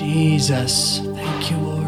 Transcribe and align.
Jesus. 0.00 1.00
Thank 1.00 1.50
you, 1.50 1.58
Lord. 1.58 1.84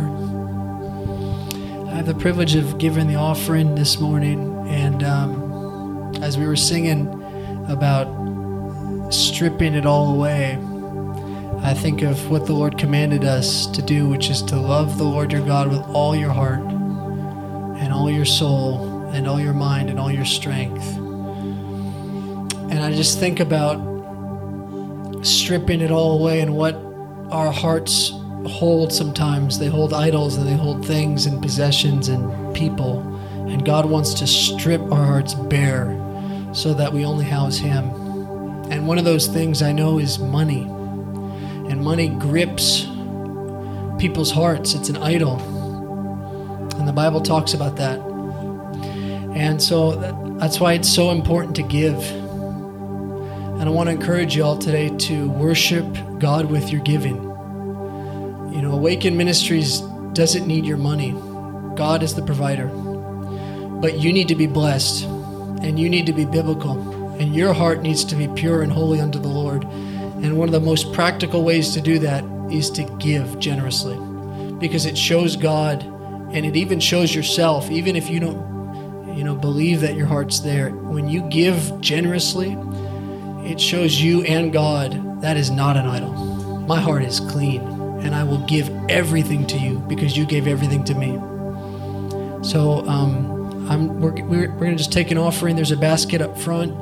I 1.89 1.95
have 1.95 2.05
the 2.05 2.15
privilege 2.15 2.55
of 2.57 2.77
giving 2.77 3.07
the 3.09 3.15
offering 3.15 3.75
this 3.75 3.99
morning, 4.01 4.69
and 4.69 5.03
um, 5.03 6.15
as 6.23 6.37
we 6.37 6.47
were 6.47 6.55
singing 6.55 7.09
about 7.71 8.05
stripping 9.11 9.73
it 9.73 9.87
all 9.87 10.15
away, 10.15 10.59
I 11.63 11.73
think 11.73 12.03
of 12.03 12.31
what 12.31 12.45
the 12.45 12.53
Lord 12.53 12.77
commanded 12.77 13.25
us 13.25 13.67
to 13.69 13.81
do, 13.81 14.07
which 14.11 14.29
is 14.29 14.43
to 14.43 14.57
love 14.57 14.99
the 14.99 15.05
Lord 15.05 15.33
your 15.33 15.47
God 15.47 15.69
with 15.69 15.81
all 15.95 16.15
your 16.15 16.33
heart 16.33 16.61
and 16.61 17.95
all 17.95 18.11
your 18.11 18.27
soul 18.27 19.09
and 19.15 19.27
all 19.27 19.41
your 19.41 19.55
mind 19.55 19.89
and 19.89 19.99
all 19.99 20.13
your 20.13 20.27
strength. 20.27 20.99
And 22.69 22.79
I 22.79 22.93
just 22.93 23.19
think 23.19 23.41
about 23.41 23.81
stripping 25.25 25.81
it 25.81 25.91
all 25.91 26.21
away 26.21 26.41
and 26.41 26.55
what 26.55 26.92
our 27.33 27.51
hearts 27.51 28.13
hold 28.47 28.93
sometimes. 28.93 29.59
They 29.59 29.69
hold 29.69 29.93
idols 29.93 30.37
and 30.37 30.47
they 30.47 30.57
hold 30.57 30.87
things 30.87 31.27
and 31.27 31.41
possessions 31.41 32.09
and 32.09 32.55
people. 32.55 33.01
And 33.49 33.65
God 33.65 33.87
wants 33.87 34.15
to 34.15 34.27
strip 34.27 34.81
our 34.93 35.05
hearts 35.05 35.35
bare 35.35 35.99
so 36.53 36.75
that 36.75 36.93
we 36.93 37.05
only 37.05 37.25
house 37.25 37.57
Him. 37.57 37.91
And 38.71 38.87
one 38.87 38.99
of 38.99 39.05
those 39.05 39.27
things 39.27 39.63
I 39.63 39.73
know 39.73 39.99
is 39.99 40.19
money. 40.19 40.63
And 40.63 41.83
money 41.83 42.09
grips 42.09 42.87
people's 43.99 44.33
hearts, 44.33 44.75
it's 44.75 44.89
an 44.89 44.97
idol. 44.97 45.39
And 46.77 46.89
the 46.89 46.93
Bible 46.93 47.21
talks 47.21 47.55
about 47.55 47.77
that. 47.77 48.01
And 49.35 49.63
so 49.63 49.93
that's 50.39 50.59
why 50.59 50.73
it's 50.73 50.93
so 50.93 51.11
important 51.11 51.55
to 51.57 51.63
give. 51.63 51.99
And 53.61 53.63
I 53.63 53.69
want 53.69 53.89
to 53.89 53.93
encourage 53.93 54.35
you 54.35 54.43
all 54.43 54.59
today 54.59 54.89
to 54.89 55.31
worship 55.31 55.87
God 56.23 56.53
with 56.53 56.71
your 56.71 56.81
giving. 56.83 57.17
You 58.55 58.63
know, 58.63 58.71
Awaken 58.71 59.17
Ministries 59.17 59.81
doesn't 60.13 60.47
need 60.47 60.65
your 60.65 60.77
money, 60.77 61.11
God 61.75 62.05
is 62.05 62.15
the 62.15 62.23
provider. 62.23 62.69
But 62.69 63.99
you 63.99 64.13
need 64.13 64.29
to 64.29 64.37
be 64.37 64.47
blessed 64.47 65.03
and 65.03 65.81
you 65.81 65.91
need 65.91 66.07
to 66.07 66.13
be 66.13 66.25
biblical, 66.25 66.79
and 67.19 67.35
your 67.35 67.53
heart 67.53 67.83
needs 67.83 68.05
to 68.05 68.15
be 68.15 68.29
pure 68.29 68.63
and 68.63 68.71
holy 68.71 69.01
unto 69.01 69.19
the 69.19 69.27
Lord. 69.27 69.65
And 69.65 70.39
one 70.39 70.49
of 70.49 70.53
the 70.53 70.61
most 70.61 70.93
practical 70.93 71.43
ways 71.43 71.75
to 71.75 71.81
do 71.81 71.99
that 71.99 72.23
is 72.53 72.71
to 72.71 72.85
give 73.01 73.41
generously 73.41 73.97
because 74.61 74.87
it 74.87 74.97
shows 74.97 75.35
God 75.35 75.83
and 75.83 76.47
it 76.47 76.55
even 76.55 76.79
shows 76.79 77.13
yourself, 77.13 77.69
even 77.69 77.97
if 77.97 78.09
you 78.09 78.21
don't, 78.21 79.17
you 79.17 79.25
know, 79.25 79.35
believe 79.35 79.81
that 79.81 79.97
your 79.97 80.07
heart's 80.07 80.39
there. 80.39 80.71
When 80.71 81.09
you 81.09 81.23
give 81.31 81.81
generously, 81.81 82.57
it 83.45 83.61
shows 83.61 84.01
you 84.01 84.23
and 84.23 84.53
God 84.53 85.12
that 85.23 85.37
is 85.37 85.51
not 85.51 85.77
an 85.77 85.87
idol. 85.87 86.13
My 86.67 86.81
heart 86.81 87.03
is 87.03 87.21
clean, 87.21 87.63
and 88.03 88.15
I 88.15 88.25
will 88.25 88.45
give 88.47 88.71
everything 88.89 89.47
to 89.47 89.59
you 89.59 89.79
because 89.89 90.17
you 90.17 90.25
gave 90.27 90.47
everything 90.47 90.85
to 90.85 90.95
me. 90.95 91.13
So 92.45 92.87
um, 92.89 94.01
we're, 94.01 94.13
we're, 94.25 94.51
we're 94.51 94.59
going 94.59 94.73
to 94.73 94.77
just 94.77 94.93
take 94.93 95.13
an 95.13 95.19
offering. 95.19 95.57
There's 95.57 95.71
a 95.71 95.77
basket 95.77 96.21
up 96.21 96.37
front. 96.37 96.75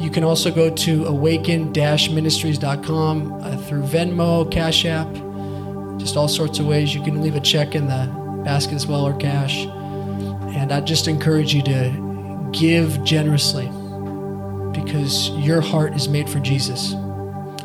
You 0.00 0.10
can 0.10 0.24
also 0.24 0.50
go 0.50 0.74
to 0.74 1.04
awaken-ministries.com 1.04 3.32
uh, 3.32 3.56
through 3.58 3.82
Venmo, 3.82 4.50
Cash 4.50 4.86
App, 4.86 5.12
just 5.98 6.16
all 6.16 6.26
sorts 6.26 6.58
of 6.58 6.66
ways. 6.66 6.92
You 6.94 7.02
can 7.02 7.20
leave 7.22 7.36
a 7.36 7.40
check 7.40 7.74
in 7.74 7.86
the 7.86 8.10
basket 8.44 8.74
as 8.74 8.86
well 8.86 9.06
or 9.06 9.14
cash. 9.16 9.66
And 10.54 10.72
I 10.72 10.80
just 10.80 11.06
encourage 11.06 11.52
you 11.54 11.60
to 11.62 12.48
give 12.52 13.04
generously 13.04 13.66
because 14.72 15.28
your 15.30 15.60
heart 15.60 15.94
is 15.94 16.08
made 16.08 16.30
for 16.30 16.40
Jesus. 16.40 16.94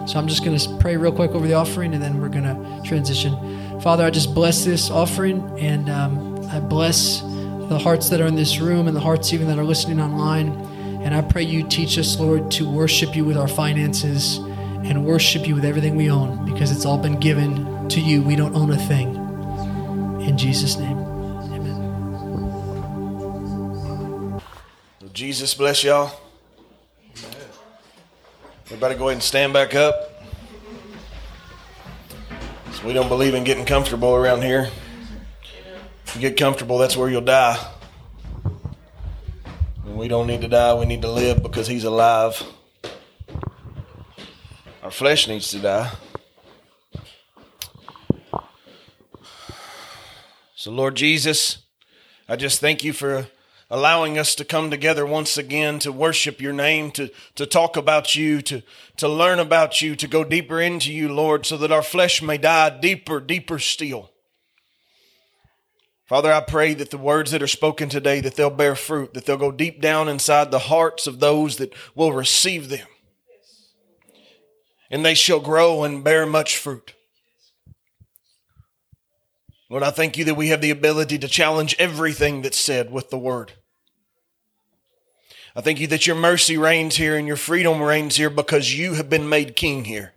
So 0.09 0.17
I'm 0.17 0.27
just 0.27 0.43
going 0.43 0.57
to 0.57 0.77
pray 0.79 0.97
real 0.97 1.11
quick 1.11 1.31
over 1.31 1.45
the 1.45 1.53
offering 1.53 1.93
and 1.93 2.01
then 2.01 2.19
we're 2.19 2.29
going 2.29 2.45
to 2.45 2.81
transition. 2.83 3.79
Father, 3.79 4.03
I 4.03 4.09
just 4.09 4.33
bless 4.33 4.65
this 4.65 4.89
offering 4.89 5.39
and 5.59 5.87
um, 5.87 6.43
I 6.47 6.59
bless 6.59 7.21
the 7.21 7.77
hearts 7.77 8.09
that 8.09 8.19
are 8.19 8.25
in 8.25 8.33
this 8.33 8.59
room 8.59 8.87
and 8.87 8.97
the 8.97 9.01
hearts 9.01 9.33
even 9.33 9.45
that 9.49 9.59
are 9.59 9.63
listening 9.63 10.01
online. 10.01 10.49
And 11.03 11.13
I 11.13 11.21
pray 11.21 11.43
you 11.43 11.61
teach 11.61 11.99
us, 11.99 12.19
Lord, 12.19 12.49
to 12.53 12.67
worship 12.67 13.15
you 13.15 13.23
with 13.23 13.37
our 13.37 13.47
finances 13.47 14.37
and 14.37 15.05
worship 15.05 15.47
you 15.47 15.53
with 15.53 15.63
everything 15.63 15.95
we 15.95 16.09
own 16.09 16.43
because 16.43 16.71
it's 16.71 16.85
all 16.87 16.97
been 16.97 17.19
given 17.19 17.87
to 17.89 18.01
you. 18.01 18.23
We 18.23 18.35
don't 18.35 18.55
own 18.55 18.71
a 18.71 18.77
thing. 18.77 19.13
In 20.27 20.39
Jesus' 20.39 20.75
name, 20.79 20.97
amen. 21.53 21.77
Jesus 25.13 25.53
bless 25.53 25.83
y'all. 25.83 26.28
Everybody 28.71 28.93
go 28.93 29.05
ahead 29.05 29.13
and 29.13 29.23
stand 29.23 29.51
back 29.51 29.73
up. 29.73 30.21
So 32.71 32.85
we 32.85 32.93
don't 32.93 33.09
believe 33.09 33.33
in 33.33 33.43
getting 33.43 33.65
comfortable 33.65 34.13
around 34.13 34.43
here. 34.43 34.69
If 36.05 36.13
you 36.13 36.21
get 36.21 36.37
comfortable, 36.37 36.77
that's 36.77 36.95
where 36.95 37.09
you'll 37.09 37.21
die. 37.21 37.57
And 39.85 39.97
we 39.97 40.07
don't 40.07 40.27
need 40.27 40.41
to 40.41 40.47
die, 40.47 40.75
we 40.75 40.85
need 40.85 41.01
to 41.01 41.11
live 41.11 41.41
because 41.41 41.67
He's 41.67 41.83
alive. 41.83 42.43
Our 44.83 44.91
flesh 44.91 45.27
needs 45.27 45.49
to 45.49 45.57
die. 45.57 45.91
So, 50.55 50.69
Lord 50.69 50.93
Jesus, 50.93 51.57
I 52.27 52.35
just 52.35 52.59
thank 52.59 52.83
you 52.83 52.93
for 52.93 53.29
allowing 53.69 54.17
us 54.17 54.33
to 54.35 54.43
come 54.43 54.71
together 54.71 55.05
once 55.05 55.37
again 55.37 55.77
to 55.79 55.91
worship 55.91 56.41
your 56.41 56.53
name, 56.53 56.89
to, 56.91 57.09
to 57.35 57.45
talk 57.45 57.77
about 57.77 58.15
you, 58.15 58.41
to, 58.41 58.63
to 58.97 59.07
learn 59.07 59.39
about 59.39 59.81
you, 59.81 59.95
to 59.95 60.07
go 60.07 60.23
deeper 60.23 60.59
into 60.59 60.91
you, 60.91 61.07
Lord, 61.13 61.45
so 61.45 61.55
that 61.57 61.71
our 61.71 61.83
flesh 61.83 62.21
may 62.21 62.37
die 62.37 62.69
deeper, 62.71 63.19
deeper 63.19 63.59
still. 63.59 64.11
Father, 66.07 66.33
I 66.33 66.41
pray 66.41 66.73
that 66.73 66.89
the 66.89 66.97
words 66.97 67.29
that 67.29 67.43
are 67.43 67.47
spoken 67.47 67.87
today, 67.87 68.19
that 68.21 68.33
they'll 68.33 68.49
bear 68.49 68.75
fruit, 68.75 69.13
that 69.13 69.27
they'll 69.27 69.37
go 69.37 69.51
deep 69.51 69.79
down 69.79 70.09
inside 70.09 70.49
the 70.49 70.57
hearts 70.57 71.05
of 71.05 71.19
those 71.19 71.57
that 71.57 71.71
will 71.93 72.11
receive 72.11 72.69
them. 72.69 72.87
And 74.89 75.05
they 75.05 75.13
shall 75.13 75.39
grow 75.39 75.83
and 75.83 76.03
bear 76.03 76.25
much 76.25 76.57
fruit. 76.57 76.95
Lord, 79.69 79.83
I 79.83 79.91
thank 79.91 80.17
you 80.17 80.25
that 80.25 80.33
we 80.33 80.47
have 80.47 80.61
the 80.61 80.71
ability 80.71 81.19
to 81.19 81.27
challenge 81.27 81.75
everything 81.77 82.41
that's 82.41 82.57
said 82.57 82.91
with 82.91 83.11
the 83.11 83.19
word. 83.19 83.53
I 85.55 85.61
thank 85.61 85.79
you 85.79 85.87
that 85.87 86.05
your 86.07 86.15
mercy 86.15 86.57
reigns 86.57 86.95
here 86.95 87.17
and 87.17 87.27
your 87.27 87.35
freedom 87.35 87.81
reigns 87.81 88.17
here 88.17 88.29
because 88.29 88.77
you 88.77 88.93
have 88.93 89.09
been 89.09 89.27
made 89.27 89.55
king 89.55 89.85
here. 89.85 90.13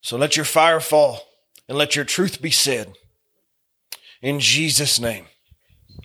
So 0.00 0.16
let 0.16 0.36
your 0.36 0.44
fire 0.44 0.80
fall 0.80 1.20
and 1.68 1.76
let 1.76 1.94
your 1.94 2.04
truth 2.04 2.40
be 2.40 2.50
said. 2.50 2.94
In 4.22 4.40
Jesus' 4.40 4.98
name, 4.98 5.26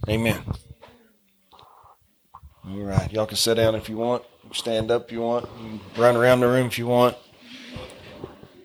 amen. 0.08 0.44
All 2.66 2.78
right, 2.78 3.12
y'all 3.12 3.26
can 3.26 3.38
sit 3.38 3.56
down 3.56 3.76
if 3.76 3.90
you 3.90 3.98
want, 3.98 4.24
stand 4.52 4.92
up 4.92 5.06
if 5.06 5.12
you 5.12 5.22
want, 5.22 5.50
run 5.98 6.16
around 6.16 6.42
the 6.42 6.48
room 6.48 6.68
if 6.68 6.78
you 6.78 6.88
want. 6.88 7.18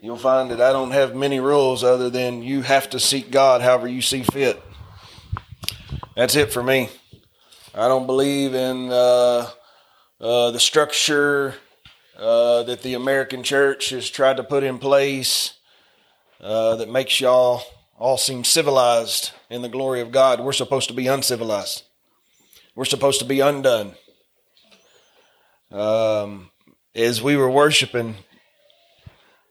You'll 0.01 0.17
find 0.17 0.51
that 0.51 0.61
I 0.61 0.73
don't 0.73 0.93
have 0.93 1.17
many 1.17 1.41
rules 1.41 1.83
other 1.83 2.11
than 2.11 2.43
you 2.43 2.63
have 2.63 2.89
to 2.91 3.01
seek 3.01 3.31
God 3.31 3.61
however 3.63 3.89
you 3.89 4.03
see 4.03 4.23
fit. 4.23 4.63
That's 6.19 6.35
it 6.35 6.53
for 6.53 6.65
me. 6.65 6.89
I 7.73 7.87
don't 7.87 8.09
believe 8.09 8.53
in 8.53 8.91
uh, 8.91 9.51
uh, 10.21 10.51
the 10.51 10.59
structure 10.59 11.55
uh, 12.19 12.65
that 12.65 12.83
the 12.83 12.95
American 12.95 13.45
church 13.45 13.91
has 13.91 14.11
tried 14.11 14.39
to 14.39 14.43
put 14.43 14.65
in 14.65 14.81
place 14.81 15.55
uh, 16.41 16.75
that 16.75 16.91
makes 16.91 17.21
y'all 17.21 17.63
all 17.97 18.19
seem 18.19 18.43
civilized 18.43 19.31
in 19.49 19.63
the 19.63 19.69
glory 19.69 20.01
of 20.01 20.11
God. 20.11 20.41
We're 20.41 20.53
supposed 20.53 20.89
to 20.89 20.93
be 20.93 21.07
uncivilized. 21.07 21.85
We're 22.75 22.85
supposed 22.85 23.21
to 23.21 23.25
be 23.25 23.39
undone. 23.39 23.93
Um, 25.71 26.51
as 26.97 27.23
we 27.23 27.37
were 27.37 27.49
worshiping, 27.49 28.17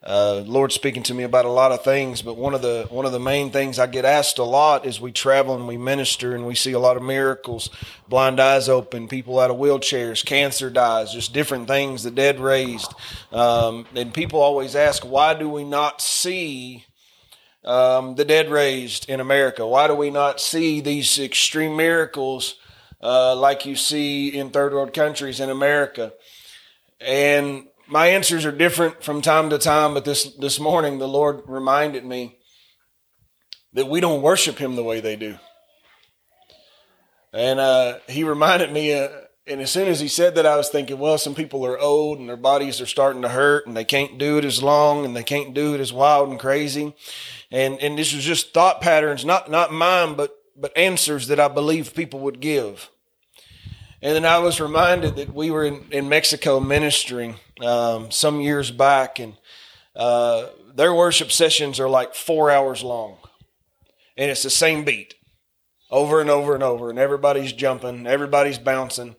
uh, 0.08 0.42
Lord 0.46 0.72
speaking 0.72 1.04
to 1.04 1.14
me 1.14 1.24
about 1.24 1.44
a 1.44 1.50
lot 1.50 1.74
of 1.74 1.84
things, 1.84 2.22
but 2.22 2.38
one 2.38 2.54
of 2.54 2.62
the 2.62 2.88
one 2.90 3.06
of 3.06 3.12
the 3.12 3.20
main 3.20 3.52
things 3.52 3.78
I 3.78 3.88
get 3.88 4.06
asked 4.06 4.38
a 4.38 4.44
lot 4.44 4.86
is 4.86 5.02
we 5.02 5.12
travel 5.12 5.54
and 5.54 5.68
we 5.68 5.76
minister 5.76 6.34
and 6.34 6.48
we 6.48 6.56
see 6.56 6.72
a 6.72 6.80
lot 6.80 6.96
of 6.96 7.04
miracles, 7.04 7.70
blind 8.08 8.40
eyes 8.40 8.70
open, 8.70 9.10
people 9.10 9.38
out 9.38 9.52
of 9.52 9.58
wheelchairs, 9.58 10.26
cancer 10.26 10.70
dies, 10.70 11.12
just 11.12 11.34
different 11.34 11.68
things, 11.68 12.04
the 12.04 12.12
dead 12.12 12.40
raised, 12.40 12.94
um, 13.34 13.86
and 13.96 14.14
people 14.14 14.40
always 14.40 14.78
ask, 14.78 15.04
why 15.04 15.34
do 15.34 15.50
we 15.50 15.66
not 15.66 16.02
see 16.02 16.86
um, 17.66 18.16
the 18.16 18.24
dead 18.24 18.50
raised 18.50 19.10
in 19.10 19.20
America? 19.20 19.68
Why 19.68 19.88
do 19.88 19.94
we 19.94 20.10
not 20.10 20.40
see 20.40 20.80
these 20.80 21.20
extreme 21.20 21.76
miracles 21.76 22.56
uh, 23.04 23.36
like 23.36 23.66
you 23.66 23.76
see 23.76 24.30
in 24.30 24.52
third 24.52 24.72
world 24.72 24.94
countries 24.94 25.42
in 25.42 25.50
America? 25.50 26.14
And 27.02 27.68
my 27.88 28.08
answers 28.08 28.46
are 28.46 28.52
different 28.52 29.04
from 29.04 29.22
time 29.22 29.50
to 29.50 29.58
time, 29.58 29.94
but 29.94 30.06
this, 30.06 30.34
this 30.36 30.60
morning 30.60 31.00
the 31.00 31.08
Lord 31.08 31.42
reminded 31.48 32.06
me 32.06 32.38
that 33.74 33.88
we 33.88 34.00
don't 34.00 34.22
worship 34.22 34.58
Him 34.58 34.76
the 34.76 34.84
way 34.84 35.00
they 35.00 35.16
do. 35.16 35.38
And 37.34 37.60
uh, 37.60 38.00
He 38.08 38.24
reminded 38.24 38.72
me, 38.72 38.94
uh, 38.94 39.10
and 39.48 39.62
as 39.62 39.72
soon 39.72 39.88
as 39.88 40.02
he 40.02 40.10
said 40.10 40.36
that, 40.36 40.46
I 40.46 40.58
was 40.58 40.68
thinking, 40.68 41.00
well, 41.00 41.18
some 41.18 41.34
people 41.34 41.66
are 41.66 41.80
old 41.80 42.20
and 42.20 42.28
their 42.28 42.36
bodies 42.36 42.82
are 42.82 42.86
starting 42.86 43.22
to 43.22 43.30
hurt 43.30 43.66
and 43.66 43.78
they 43.78 43.86
can't 43.86 44.18
do 44.18 44.38
it 44.38 44.44
as 44.44 44.62
long 44.62 45.06
and 45.06 45.16
they 45.16 45.24
can't 45.24 45.54
do 45.54 45.74
it 45.74 45.80
as 45.80 45.94
wild 45.94 46.30
and 46.30 46.40
crazy. 46.40 46.94
And, 47.50 47.80
and 47.82 47.98
this 47.98 48.14
was 48.14 48.26
just 48.26 48.54
thought 48.54 48.82
patterns, 48.82 49.24
not, 49.24 49.50
not 49.50 49.72
mine, 49.72 50.16
but, 50.16 50.36
but 50.58 50.78
answers 50.78 51.28
that 51.30 51.40
I 51.40 51.48
believe 51.48 51.96
people 51.96 52.20
would 52.22 52.42
give. 52.42 52.90
And 54.02 54.16
then 54.16 54.26
I 54.26 54.38
was 54.38 54.62
reminded 54.62 55.16
that 55.16 55.34
we 55.34 55.50
were 55.50 55.66
in, 55.66 55.86
in 55.92 56.08
Mexico 56.08 56.60
ministering 56.60 57.36
um, 57.62 58.12
some 58.12 58.42
years 58.42 58.70
back, 58.70 59.18
and 59.18 59.34
uh, 59.96 60.48
their 60.76 60.94
worship 60.94 61.32
sessions 61.32 61.80
are 61.80 61.90
like 61.90 62.14
four 62.14 62.52
hours 62.52 62.84
long, 62.84 63.18
and 64.16 64.30
it's 64.30 64.44
the 64.44 64.52
same 64.52 64.84
beat 64.84 65.16
over 65.90 66.22
and 66.22 66.30
over 66.30 66.54
and 66.54 66.64
over, 66.64 66.92
and 66.92 67.00
everybody's 67.00 67.54
jumping, 67.54 68.06
everybody's 68.06 68.60
bouncing. 68.60 69.16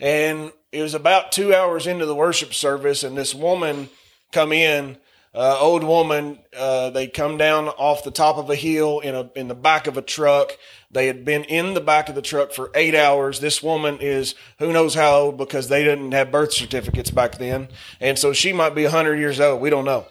And 0.00 0.52
it 0.72 0.80
was 0.80 0.94
about 0.94 1.30
two 1.30 1.54
hours 1.54 1.86
into 1.86 2.06
the 2.06 2.14
worship 2.14 2.54
service, 2.54 3.02
and 3.02 3.18
this 3.18 3.34
woman 3.34 3.90
come 4.32 4.52
in, 4.52 4.96
uh, 5.34 5.58
old 5.60 5.84
woman. 5.84 6.38
Uh, 6.56 6.90
they 6.90 7.06
come 7.06 7.36
down 7.36 7.68
off 7.68 8.04
the 8.04 8.10
top 8.10 8.36
of 8.36 8.50
a 8.50 8.54
hill 8.54 9.00
in 9.00 9.14
a 9.14 9.30
in 9.34 9.48
the 9.48 9.54
back 9.54 9.86
of 9.86 9.96
a 9.96 10.02
truck. 10.02 10.56
They 10.90 11.06
had 11.08 11.24
been 11.24 11.44
in 11.44 11.74
the 11.74 11.80
back 11.80 12.08
of 12.08 12.14
the 12.14 12.22
truck 12.22 12.52
for 12.52 12.70
eight 12.74 12.94
hours. 12.94 13.40
This 13.40 13.62
woman 13.62 13.98
is 14.00 14.34
who 14.58 14.72
knows 14.72 14.94
how 14.94 15.16
old 15.16 15.38
because 15.38 15.68
they 15.68 15.82
didn't 15.82 16.12
have 16.12 16.30
birth 16.30 16.52
certificates 16.52 17.10
back 17.10 17.38
then, 17.38 17.68
and 18.00 18.18
so 18.18 18.32
she 18.32 18.52
might 18.52 18.74
be 18.74 18.84
hundred 18.84 19.16
years 19.16 19.40
old. 19.40 19.60
We 19.60 19.70
don't 19.70 19.84
know. 19.84 20.06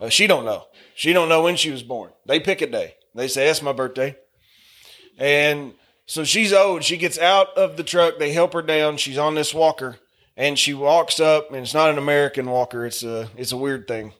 Uh, 0.00 0.08
she 0.08 0.26
don't 0.26 0.44
know. 0.44 0.64
She 0.94 1.12
don't 1.12 1.28
know 1.28 1.42
when 1.42 1.56
she 1.56 1.70
was 1.70 1.82
born. 1.82 2.10
They 2.26 2.40
pick 2.40 2.62
a 2.62 2.66
day. 2.66 2.94
They 3.14 3.28
say 3.28 3.46
that's 3.46 3.62
my 3.62 3.72
birthday. 3.72 4.16
And 5.18 5.74
so 6.06 6.24
she's 6.24 6.52
old. 6.52 6.84
She 6.84 6.96
gets 6.96 7.18
out 7.18 7.56
of 7.56 7.76
the 7.76 7.84
truck. 7.84 8.18
They 8.18 8.32
help 8.32 8.52
her 8.52 8.62
down. 8.62 8.96
She's 8.96 9.18
on 9.18 9.34
this 9.34 9.54
walker, 9.54 9.96
and 10.36 10.58
she 10.58 10.74
walks 10.74 11.20
up. 11.20 11.48
And 11.48 11.58
it's 11.58 11.74
not 11.74 11.90
an 11.90 11.98
American 11.98 12.46
walker. 12.46 12.86
It's 12.86 13.02
a 13.02 13.28
it's 13.36 13.52
a 13.52 13.56
weird 13.56 13.86
thing. 13.86 14.12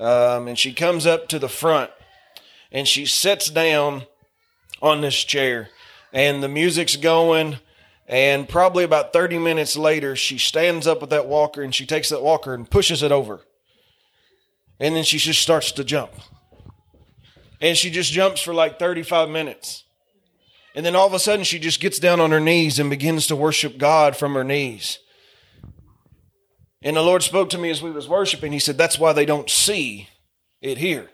Um, 0.00 0.48
and 0.48 0.58
she 0.58 0.72
comes 0.72 1.06
up 1.06 1.28
to 1.28 1.38
the 1.38 1.48
front, 1.48 1.90
and 2.72 2.88
she 2.88 3.04
sits 3.04 3.50
down 3.50 4.04
on 4.80 5.02
this 5.02 5.22
chair, 5.22 5.68
and 6.12 6.42
the 6.42 6.48
music's 6.48 6.96
going. 6.96 7.58
And 8.08 8.48
probably 8.48 8.82
about 8.82 9.12
30 9.12 9.38
minutes 9.38 9.76
later, 9.76 10.16
she 10.16 10.36
stands 10.36 10.88
up 10.88 11.00
with 11.00 11.10
that 11.10 11.28
walker 11.28 11.62
and 11.62 11.72
she 11.72 11.86
takes 11.86 12.08
that 12.08 12.22
walker 12.22 12.52
and 12.52 12.68
pushes 12.68 13.04
it 13.04 13.12
over. 13.12 13.42
And 14.80 14.96
then 14.96 15.04
she 15.04 15.18
just 15.18 15.40
starts 15.40 15.70
to 15.70 15.84
jump. 15.84 16.10
And 17.60 17.76
she 17.76 17.88
just 17.88 18.10
jumps 18.10 18.40
for 18.40 18.52
like 18.52 18.80
35 18.80 19.28
minutes. 19.28 19.84
And 20.74 20.84
then 20.84 20.96
all 20.96 21.06
of 21.06 21.12
a 21.14 21.20
sudden, 21.20 21.44
she 21.44 21.60
just 21.60 21.78
gets 21.78 22.00
down 22.00 22.18
on 22.20 22.32
her 22.32 22.40
knees 22.40 22.80
and 22.80 22.90
begins 22.90 23.28
to 23.28 23.36
worship 23.36 23.78
God 23.78 24.16
from 24.16 24.34
her 24.34 24.42
knees. 24.42 24.98
And 26.82 26.96
the 26.96 27.02
Lord 27.02 27.22
spoke 27.22 27.50
to 27.50 27.58
me 27.58 27.70
as 27.70 27.82
we 27.82 27.90
was 27.90 28.08
worshiping. 28.08 28.52
He 28.52 28.58
said, 28.58 28.78
That's 28.78 28.98
why 28.98 29.12
they 29.12 29.26
don't 29.26 29.50
see 29.50 30.08
it 30.62 30.78
here. 30.78 31.10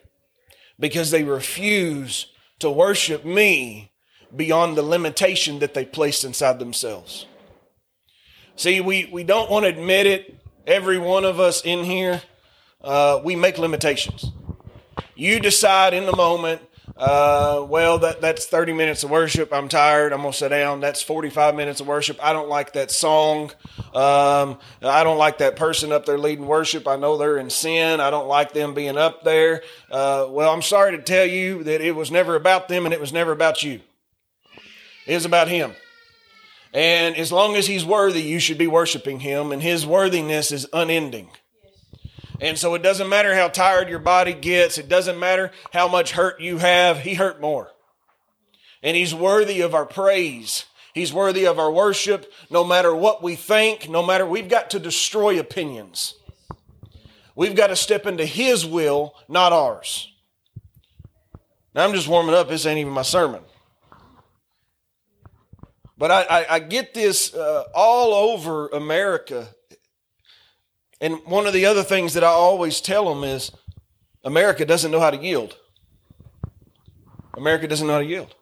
Because 0.78 1.10
they 1.10 1.24
refuse 1.24 2.26
to 2.60 2.70
worship 2.70 3.24
me 3.24 3.92
beyond 4.34 4.76
the 4.76 4.82
limitation 4.82 5.58
that 5.60 5.74
they 5.74 5.84
placed 5.84 6.24
inside 6.24 6.58
themselves. 6.58 7.26
See, 8.56 8.80
we, 8.80 9.08
we 9.12 9.24
don't 9.24 9.50
want 9.50 9.64
to 9.64 9.68
admit 9.68 10.06
it. 10.06 10.38
Every 10.66 10.98
one 10.98 11.24
of 11.24 11.38
us 11.38 11.64
in 11.64 11.84
here, 11.84 12.22
uh, 12.82 13.20
we 13.22 13.36
make 13.36 13.58
limitations. 13.58 14.32
You 15.14 15.40
decide 15.40 15.94
in 15.94 16.06
the 16.06 16.16
moment 16.16 16.62
uh, 16.96 17.64
well, 17.68 17.98
that 17.98 18.20
that's 18.20 18.46
30 18.46 18.72
minutes 18.72 19.02
of 19.02 19.10
worship. 19.10 19.52
I'm 19.52 19.68
tired. 19.68 20.12
I'm 20.12 20.20
gonna 20.20 20.32
sit 20.32 20.48
down. 20.48 20.80
That's 20.80 21.02
45 21.02 21.54
minutes 21.54 21.80
of 21.80 21.86
worship. 21.86 22.18
I 22.22 22.32
don't 22.32 22.48
like 22.48 22.72
that 22.74 22.90
song. 22.90 23.50
Um, 23.94 24.58
I 24.82 25.02
don't 25.04 25.18
like 25.18 25.38
that 25.38 25.56
person 25.56 25.92
up 25.92 26.06
there 26.06 26.18
leading 26.18 26.46
worship. 26.46 26.86
I 26.86 26.96
know 26.96 27.16
they're 27.16 27.38
in 27.38 27.50
sin. 27.50 28.00
I 28.00 28.10
don't 28.10 28.28
like 28.28 28.52
them 28.52 28.74
being 28.74 28.96
up 28.96 29.24
there. 29.24 29.62
Uh, 29.90 30.26
well, 30.28 30.52
I'm 30.52 30.62
sorry 30.62 30.96
to 30.96 31.02
tell 31.02 31.26
you 31.26 31.64
that 31.64 31.80
it 31.80 31.92
was 31.92 32.10
never 32.10 32.36
about 32.36 32.68
them 32.68 32.84
and 32.84 32.94
it 32.94 33.00
was 33.00 33.12
never 33.12 33.32
about 33.32 33.62
you. 33.62 33.80
It 35.06 35.14
was 35.14 35.24
about 35.24 35.48
Him. 35.48 35.72
And 36.72 37.16
as 37.16 37.32
long 37.32 37.56
as 37.56 37.66
He's 37.66 37.84
worthy, 37.84 38.22
you 38.22 38.38
should 38.38 38.58
be 38.58 38.66
worshiping 38.66 39.20
Him, 39.20 39.52
and 39.52 39.62
His 39.62 39.86
worthiness 39.86 40.52
is 40.52 40.66
unending. 40.72 41.30
And 42.40 42.58
so 42.58 42.74
it 42.74 42.82
doesn't 42.82 43.08
matter 43.08 43.34
how 43.34 43.48
tired 43.48 43.88
your 43.88 43.98
body 43.98 44.34
gets, 44.34 44.78
it 44.78 44.88
doesn't 44.88 45.18
matter 45.18 45.50
how 45.72 45.88
much 45.88 46.12
hurt 46.12 46.40
you 46.40 46.58
have, 46.58 47.00
He 47.00 47.14
hurt 47.14 47.40
more. 47.40 47.70
And 48.82 48.96
He's 48.96 49.14
worthy 49.14 49.62
of 49.62 49.74
our 49.74 49.86
praise. 49.86 50.66
He's 50.92 51.12
worthy 51.12 51.46
of 51.46 51.58
our 51.58 51.70
worship, 51.70 52.32
no 52.48 52.64
matter 52.64 52.94
what 52.94 53.22
we 53.22 53.36
think, 53.36 53.88
no 53.88 54.02
matter, 54.04 54.26
we've 54.26 54.48
got 54.48 54.70
to 54.70 54.78
destroy 54.78 55.38
opinions. 55.38 56.14
We've 57.34 57.54
got 57.54 57.66
to 57.66 57.76
step 57.76 58.06
into 58.06 58.24
His 58.24 58.64
will, 58.64 59.14
not 59.28 59.52
ours. 59.52 60.10
Now, 61.74 61.84
I'm 61.84 61.92
just 61.92 62.08
warming 62.08 62.34
up. 62.34 62.48
This 62.48 62.64
ain't 62.64 62.78
even 62.78 62.94
my 62.94 63.02
sermon. 63.02 63.42
But 65.98 66.10
I, 66.10 66.22
I, 66.22 66.46
I 66.54 66.58
get 66.60 66.94
this 66.94 67.34
uh, 67.34 67.64
all 67.74 68.14
over 68.14 68.68
America 68.68 69.48
and 71.00 71.18
one 71.24 71.46
of 71.46 71.52
the 71.52 71.66
other 71.66 71.82
things 71.82 72.14
that 72.14 72.24
I 72.24 72.28
always 72.28 72.80
tell 72.80 73.12
them 73.12 73.24
is 73.24 73.52
America 74.24 74.64
doesn't 74.64 74.90
know 74.90 75.00
how 75.00 75.10
to 75.10 75.16
yield. 75.16 75.56
America 77.36 77.68
doesn't 77.68 77.86
know 77.86 77.94
how 77.94 77.98
to 78.00 78.06
yield. 78.06 78.34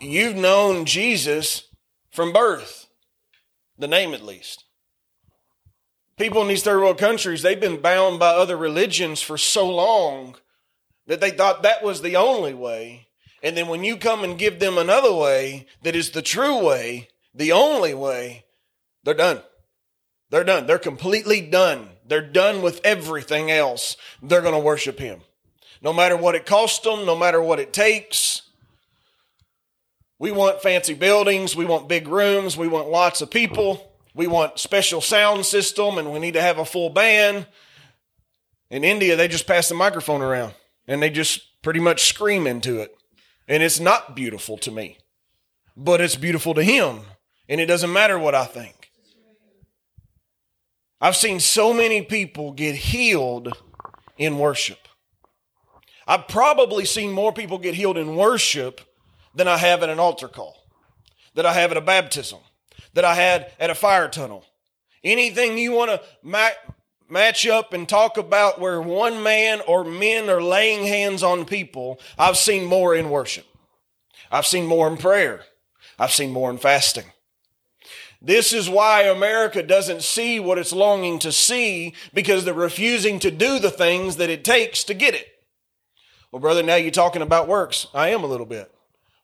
You've 0.00 0.36
known 0.36 0.84
Jesus 0.84 1.68
from 2.10 2.32
birth, 2.32 2.86
the 3.76 3.88
name 3.88 4.14
at 4.14 4.24
least. 4.24 4.64
People 6.16 6.42
in 6.42 6.48
these 6.48 6.62
third 6.62 6.78
world 6.78 6.96
countries, 6.96 7.42
they've 7.42 7.60
been 7.60 7.80
bound 7.80 8.20
by 8.20 8.28
other 8.28 8.56
religions 8.56 9.20
for 9.20 9.36
so 9.36 9.68
long 9.68 10.36
that 11.06 11.20
they 11.20 11.32
thought 11.32 11.64
that 11.64 11.82
was 11.82 12.02
the 12.02 12.16
only 12.16 12.54
way. 12.54 13.08
And 13.42 13.56
then 13.56 13.68
when 13.68 13.84
you 13.84 13.96
come 13.96 14.22
and 14.22 14.38
give 14.38 14.60
them 14.60 14.78
another 14.78 15.12
way 15.12 15.66
that 15.82 15.96
is 15.96 16.10
the 16.10 16.22
true 16.22 16.64
way, 16.64 17.08
the 17.34 17.52
only 17.52 17.92
way, 17.92 18.44
they're 19.02 19.12
done. 19.12 19.42
They're 20.34 20.42
done. 20.42 20.66
They're 20.66 20.80
completely 20.80 21.40
done. 21.40 21.90
They're 22.08 22.20
done 22.20 22.60
with 22.60 22.80
everything 22.82 23.52
else. 23.52 23.96
They're 24.20 24.42
going 24.42 24.54
to 24.54 24.58
worship 24.58 24.98
Him. 24.98 25.20
No 25.80 25.92
matter 25.92 26.16
what 26.16 26.34
it 26.34 26.44
costs 26.44 26.80
them, 26.80 27.06
no 27.06 27.14
matter 27.14 27.40
what 27.40 27.60
it 27.60 27.72
takes. 27.72 28.42
We 30.18 30.32
want 30.32 30.60
fancy 30.60 30.94
buildings. 30.94 31.54
We 31.54 31.66
want 31.66 31.88
big 31.88 32.08
rooms. 32.08 32.56
We 32.56 32.66
want 32.66 32.88
lots 32.88 33.20
of 33.20 33.30
people. 33.30 33.92
We 34.12 34.26
want 34.26 34.58
special 34.58 35.00
sound 35.00 35.46
system 35.46 35.98
and 35.98 36.12
we 36.12 36.18
need 36.18 36.34
to 36.34 36.42
have 36.42 36.58
a 36.58 36.64
full 36.64 36.90
band. 36.90 37.46
In 38.70 38.82
India, 38.82 39.14
they 39.14 39.28
just 39.28 39.46
pass 39.46 39.68
the 39.68 39.76
microphone 39.76 40.20
around 40.20 40.54
and 40.88 41.00
they 41.00 41.10
just 41.10 41.62
pretty 41.62 41.78
much 41.78 42.08
scream 42.08 42.48
into 42.48 42.80
it. 42.80 42.92
And 43.46 43.62
it's 43.62 43.78
not 43.78 44.16
beautiful 44.16 44.58
to 44.58 44.72
me, 44.72 44.98
but 45.76 46.00
it's 46.00 46.16
beautiful 46.16 46.54
to 46.54 46.64
him. 46.64 47.02
And 47.48 47.60
it 47.60 47.66
doesn't 47.66 47.92
matter 47.92 48.18
what 48.18 48.34
I 48.34 48.46
think. 48.46 48.83
I've 51.00 51.16
seen 51.16 51.40
so 51.40 51.72
many 51.72 52.02
people 52.02 52.52
get 52.52 52.74
healed 52.74 53.52
in 54.16 54.38
worship. 54.38 54.78
I've 56.06 56.28
probably 56.28 56.84
seen 56.84 57.12
more 57.12 57.32
people 57.32 57.58
get 57.58 57.74
healed 57.74 57.96
in 57.96 58.16
worship 58.16 58.80
than 59.34 59.48
I 59.48 59.56
have 59.56 59.82
at 59.82 59.88
an 59.88 59.98
altar 59.98 60.28
call, 60.28 60.56
that 61.34 61.46
I 61.46 61.54
have 61.54 61.70
at 61.70 61.76
a 61.76 61.82
baptism, 61.82 62.38
that 62.92 63.04
I 63.04 63.14
had 63.14 63.52
at 63.58 63.70
a 63.70 63.74
fire 63.74 64.08
tunnel. 64.08 64.44
Anything 65.02 65.58
you 65.58 65.72
want 65.72 65.90
to 65.90 66.00
ma- 66.22 66.50
match 67.08 67.46
up 67.46 67.72
and 67.72 67.88
talk 67.88 68.16
about 68.16 68.60
where 68.60 68.80
one 68.80 69.22
man 69.22 69.60
or 69.66 69.84
men 69.84 70.30
are 70.30 70.42
laying 70.42 70.86
hands 70.86 71.22
on 71.22 71.44
people, 71.44 72.00
I've 72.18 72.36
seen 72.36 72.64
more 72.64 72.94
in 72.94 73.10
worship. 73.10 73.46
I've 74.30 74.46
seen 74.46 74.66
more 74.66 74.88
in 74.88 74.96
prayer. 74.96 75.42
I've 75.98 76.12
seen 76.12 76.32
more 76.32 76.50
in 76.50 76.58
fasting. 76.58 77.04
This 78.24 78.54
is 78.54 78.70
why 78.70 79.02
America 79.02 79.62
doesn't 79.62 80.02
see 80.02 80.40
what 80.40 80.56
it's 80.56 80.72
longing 80.72 81.18
to 81.18 81.30
see 81.30 81.92
because 82.14 82.44
they're 82.44 82.54
refusing 82.54 83.18
to 83.18 83.30
do 83.30 83.58
the 83.58 83.70
things 83.70 84.16
that 84.16 84.30
it 84.30 84.44
takes 84.44 84.82
to 84.84 84.94
get 84.94 85.14
it. 85.14 85.26
Well, 86.32 86.40
brother, 86.40 86.62
now 86.62 86.76
you're 86.76 86.90
talking 86.90 87.20
about 87.20 87.48
works. 87.48 87.86
I 87.92 88.08
am 88.08 88.24
a 88.24 88.26
little 88.26 88.46
bit. 88.46 88.72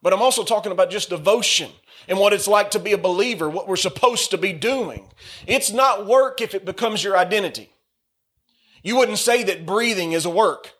But 0.02 0.12
I'm 0.12 0.20
also 0.20 0.44
talking 0.44 0.70
about 0.70 0.90
just 0.90 1.08
devotion 1.08 1.70
and 2.08 2.18
what 2.18 2.34
it's 2.34 2.46
like 2.46 2.70
to 2.72 2.78
be 2.78 2.92
a 2.92 2.98
believer, 2.98 3.48
what 3.48 3.66
we're 3.66 3.76
supposed 3.76 4.30
to 4.32 4.38
be 4.38 4.52
doing. 4.52 5.08
It's 5.46 5.72
not 5.72 6.06
work 6.06 6.42
if 6.42 6.54
it 6.54 6.66
becomes 6.66 7.02
your 7.02 7.16
identity. 7.16 7.70
You 8.82 8.96
wouldn't 8.96 9.18
say 9.18 9.42
that 9.44 9.64
breathing 9.64 10.12
is 10.12 10.26
a 10.26 10.30
work. 10.30 10.74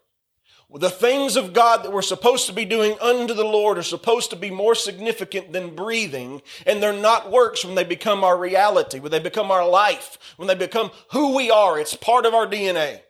The 0.72 0.90
things 0.90 1.36
of 1.36 1.52
God 1.52 1.82
that 1.82 1.92
we're 1.92 2.00
supposed 2.00 2.46
to 2.46 2.52
be 2.52 2.64
doing 2.64 2.96
unto 3.00 3.34
the 3.34 3.44
Lord 3.44 3.76
are 3.76 3.82
supposed 3.82 4.30
to 4.30 4.36
be 4.36 4.50
more 4.50 4.76
significant 4.76 5.52
than 5.52 5.74
breathing, 5.74 6.42
and 6.64 6.80
they're 6.80 6.92
not 6.92 7.30
works 7.30 7.64
when 7.64 7.74
they 7.74 7.82
become 7.82 8.22
our 8.22 8.38
reality, 8.38 9.00
when 9.00 9.10
they 9.10 9.18
become 9.18 9.50
our 9.50 9.68
life, 9.68 10.16
when 10.36 10.46
they 10.46 10.54
become 10.54 10.92
who 11.10 11.34
we 11.34 11.50
are. 11.50 11.78
It's 11.78 11.96
part 11.96 12.24
of 12.24 12.34
our 12.34 12.46
DNA. 12.46 13.00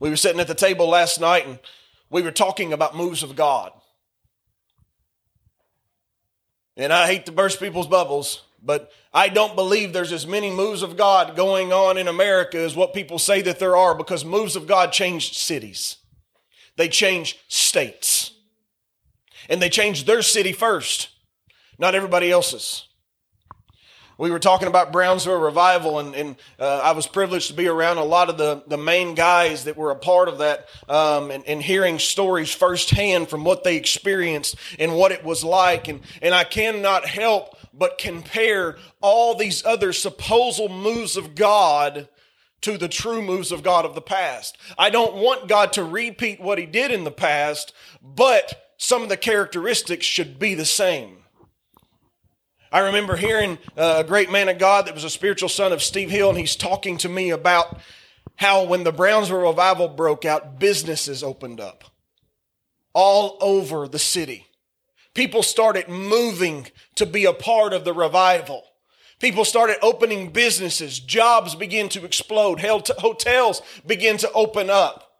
We 0.00 0.08
were 0.08 0.16
sitting 0.16 0.40
at 0.40 0.48
the 0.48 0.54
table 0.54 0.88
last 0.88 1.20
night 1.20 1.46
and 1.46 1.58
we 2.08 2.22
were 2.22 2.30
talking 2.30 2.72
about 2.72 2.96
moves 2.96 3.22
of 3.22 3.36
God. 3.36 3.72
And 6.76 6.92
I 6.92 7.06
hate 7.06 7.26
to 7.26 7.32
burst 7.32 7.60
people's 7.60 7.86
bubbles, 7.86 8.42
but 8.62 8.90
I 9.12 9.28
don't 9.28 9.56
believe 9.56 9.92
there's 9.92 10.12
as 10.12 10.26
many 10.26 10.50
moves 10.50 10.82
of 10.82 10.96
God 10.96 11.36
going 11.36 11.72
on 11.72 11.96
in 11.96 12.08
America 12.08 12.58
as 12.58 12.76
what 12.76 12.94
people 12.94 13.18
say 13.18 13.42
that 13.42 13.58
there 13.58 13.76
are 13.76 13.94
because 13.94 14.24
moves 14.24 14.56
of 14.56 14.66
God 14.66 14.92
changed 14.92 15.34
cities. 15.34 15.96
They 16.76 16.88
change 16.88 17.38
states. 17.48 18.32
And 19.48 19.60
they 19.60 19.68
changed 19.68 20.06
their 20.06 20.22
city 20.22 20.52
first, 20.52 21.08
not 21.78 21.94
everybody 21.94 22.30
else's 22.30 22.86
we 24.20 24.30
were 24.30 24.38
talking 24.38 24.68
about 24.68 24.92
Brownsville 24.92 25.40
revival, 25.40 25.98
and, 25.98 26.14
and 26.14 26.36
uh, 26.58 26.80
I 26.84 26.92
was 26.92 27.06
privileged 27.06 27.48
to 27.48 27.54
be 27.54 27.68
around 27.68 27.96
a 27.96 28.04
lot 28.04 28.28
of 28.28 28.36
the, 28.36 28.62
the 28.66 28.76
main 28.76 29.14
guys 29.14 29.64
that 29.64 29.78
were 29.78 29.90
a 29.90 29.96
part 29.96 30.28
of 30.28 30.38
that, 30.38 30.68
um, 30.90 31.30
and, 31.30 31.42
and 31.46 31.62
hearing 31.62 31.98
stories 31.98 32.52
firsthand 32.52 33.30
from 33.30 33.44
what 33.44 33.64
they 33.64 33.76
experienced 33.76 34.56
and 34.78 34.94
what 34.94 35.10
it 35.10 35.24
was 35.24 35.42
like. 35.42 35.88
And, 35.88 36.00
and 36.20 36.34
I 36.34 36.44
cannot 36.44 37.06
help 37.06 37.56
but 37.80 37.96
compare 37.96 38.76
all 39.00 39.34
these 39.34 39.64
other 39.64 39.90
supposed 39.94 40.70
moves 40.70 41.16
of 41.16 41.34
God 41.34 42.10
to 42.60 42.76
the 42.76 42.88
true 42.88 43.22
moves 43.22 43.50
of 43.50 43.62
God 43.62 43.86
of 43.86 43.94
the 43.94 44.02
past. 44.02 44.58
I 44.76 44.90
don't 44.90 45.14
want 45.14 45.48
God 45.48 45.72
to 45.72 45.82
repeat 45.82 46.42
what 46.42 46.58
he 46.58 46.66
did 46.66 46.90
in 46.90 47.04
the 47.04 47.10
past, 47.10 47.72
but 48.02 48.74
some 48.76 49.02
of 49.02 49.08
the 49.08 49.16
characteristics 49.16 50.04
should 50.04 50.38
be 50.38 50.54
the 50.54 50.66
same. 50.66 51.24
I 52.70 52.80
remember 52.80 53.16
hearing 53.16 53.56
uh, 53.78 54.02
a 54.04 54.04
great 54.04 54.30
man 54.30 54.50
of 54.50 54.58
God 54.58 54.86
that 54.86 54.94
was 54.94 55.04
a 55.04 55.10
spiritual 55.10 55.48
son 55.48 55.72
of 55.72 55.82
Steve 55.82 56.10
Hill, 56.10 56.28
and 56.28 56.38
he's 56.38 56.56
talking 56.56 56.98
to 56.98 57.08
me 57.08 57.30
about 57.30 57.80
how 58.36 58.62
when 58.64 58.84
the 58.84 58.92
Brownsville 58.92 59.40
revival 59.40 59.88
broke 59.88 60.26
out, 60.26 60.60
businesses 60.60 61.22
opened 61.22 61.60
up 61.60 61.84
all 62.92 63.38
over 63.40 63.88
the 63.88 63.98
city. 63.98 64.49
People 65.14 65.42
started 65.42 65.88
moving 65.88 66.68
to 66.94 67.06
be 67.06 67.24
a 67.24 67.32
part 67.32 67.72
of 67.72 67.84
the 67.84 67.92
revival. 67.92 68.64
People 69.18 69.44
started 69.44 69.76
opening 69.82 70.30
businesses. 70.30 70.98
Jobs 70.98 71.54
began 71.54 71.88
to 71.90 72.04
explode. 72.04 72.60
Hotels 72.60 73.62
began 73.86 74.16
to 74.18 74.32
open 74.32 74.70
up 74.70 75.10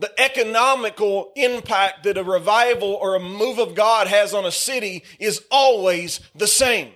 the 0.00 0.12
economical 0.18 1.30
impact 1.36 2.04
that 2.04 2.16
a 2.16 2.24
revival 2.24 2.94
or 2.94 3.14
a 3.14 3.20
move 3.20 3.58
of 3.58 3.74
God 3.74 4.06
has 4.06 4.32
on 4.32 4.46
a 4.46 4.50
city 4.50 5.04
is 5.18 5.44
always 5.50 6.20
the 6.34 6.46
same. 6.46 6.92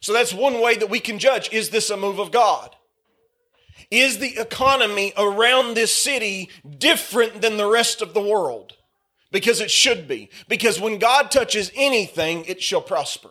So 0.00 0.12
that's 0.12 0.32
one 0.32 0.60
way 0.60 0.76
that 0.76 0.90
we 0.90 0.98
can 0.98 1.18
judge 1.18 1.52
is 1.52 1.70
this 1.70 1.90
a 1.90 1.96
move 1.96 2.18
of 2.18 2.30
God? 2.30 2.74
Is 3.90 4.18
the 4.18 4.38
economy 4.38 5.12
around 5.16 5.74
this 5.74 5.94
city 5.94 6.48
different 6.78 7.42
than 7.42 7.58
the 7.58 7.68
rest 7.68 8.00
of 8.00 8.14
the 8.14 8.22
world? 8.22 8.73
Because 9.34 9.60
it 9.60 9.68
should 9.68 10.06
be. 10.06 10.30
Because 10.46 10.80
when 10.80 11.00
God 11.00 11.28
touches 11.28 11.72
anything, 11.74 12.44
it 12.44 12.62
shall 12.62 12.80
prosper. 12.80 13.30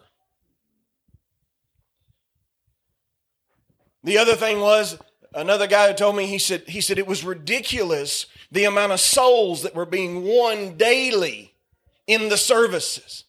The 4.03 4.17
other 4.17 4.35
thing 4.35 4.59
was 4.59 4.97
another 5.33 5.65
guy 5.65 5.87
who 5.87 5.93
told 5.93 6.17
me 6.17 6.25
he 6.25 6.39
said 6.39 6.63
he 6.67 6.81
said 6.81 6.99
it 6.99 7.07
was 7.07 7.23
ridiculous 7.23 8.25
the 8.51 8.65
amount 8.65 8.91
of 8.91 8.99
souls 8.99 9.63
that 9.63 9.75
were 9.75 9.85
being 9.85 10.25
won 10.25 10.75
daily 10.75 11.53
in 12.05 12.27
the 12.27 12.37
services. 12.37 13.23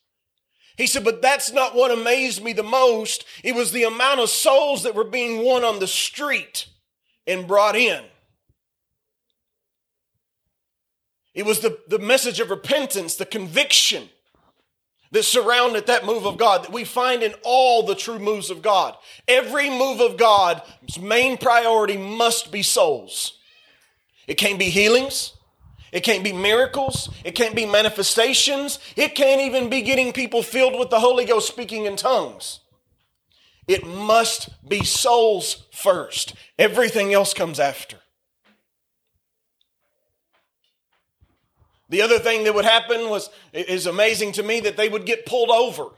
He 0.76 0.88
said, 0.88 1.04
but 1.04 1.22
that's 1.22 1.52
not 1.52 1.76
what 1.76 1.92
amazed 1.92 2.42
me 2.42 2.52
the 2.52 2.64
most. 2.64 3.24
It 3.44 3.54
was 3.54 3.70
the 3.70 3.84
amount 3.84 4.18
of 4.18 4.28
souls 4.28 4.82
that 4.82 4.96
were 4.96 5.04
being 5.04 5.44
won 5.44 5.62
on 5.62 5.78
the 5.78 5.86
street 5.86 6.66
and 7.24 7.46
brought 7.46 7.76
in. 7.76 8.02
It 11.34 11.44
was 11.44 11.60
the, 11.60 11.78
the 11.88 11.98
message 11.98 12.40
of 12.40 12.50
repentance, 12.50 13.16
the 13.16 13.26
conviction 13.26 14.08
that 15.10 15.24
surrounded 15.24 15.86
that 15.86 16.04
move 16.04 16.26
of 16.26 16.36
God 16.36 16.64
that 16.64 16.72
we 16.72 16.84
find 16.84 17.22
in 17.22 17.34
all 17.44 17.84
the 17.84 17.94
true 17.94 18.18
moves 18.18 18.50
of 18.50 18.62
God. 18.62 18.96
Every 19.28 19.70
move 19.70 20.00
of 20.00 20.16
God's 20.16 20.98
main 21.00 21.36
priority 21.36 21.96
must 21.96 22.50
be 22.50 22.62
souls. 22.62 23.38
It 24.26 24.34
can't 24.34 24.58
be 24.58 24.70
healings. 24.70 25.34
It 25.92 26.00
can't 26.00 26.24
be 26.24 26.32
miracles. 26.32 27.08
It 27.24 27.36
can't 27.36 27.54
be 27.54 27.66
manifestations. 27.66 28.80
It 28.96 29.14
can't 29.14 29.40
even 29.40 29.70
be 29.70 29.82
getting 29.82 30.12
people 30.12 30.42
filled 30.42 30.78
with 30.78 30.90
the 30.90 30.98
Holy 30.98 31.24
Ghost 31.24 31.46
speaking 31.46 31.84
in 31.84 31.94
tongues. 31.94 32.60
It 33.68 33.86
must 33.86 34.68
be 34.68 34.84
souls 34.84 35.66
first. 35.72 36.34
Everything 36.58 37.14
else 37.14 37.32
comes 37.32 37.60
after. 37.60 37.98
The 41.94 42.02
other 42.02 42.18
thing 42.18 42.42
that 42.42 42.56
would 42.56 42.64
happen 42.64 43.08
was 43.08 43.30
is 43.52 43.86
amazing 43.86 44.32
to 44.32 44.42
me 44.42 44.58
that 44.58 44.76
they 44.76 44.88
would 44.88 45.06
get 45.06 45.26
pulled 45.26 45.50
over. 45.50 45.90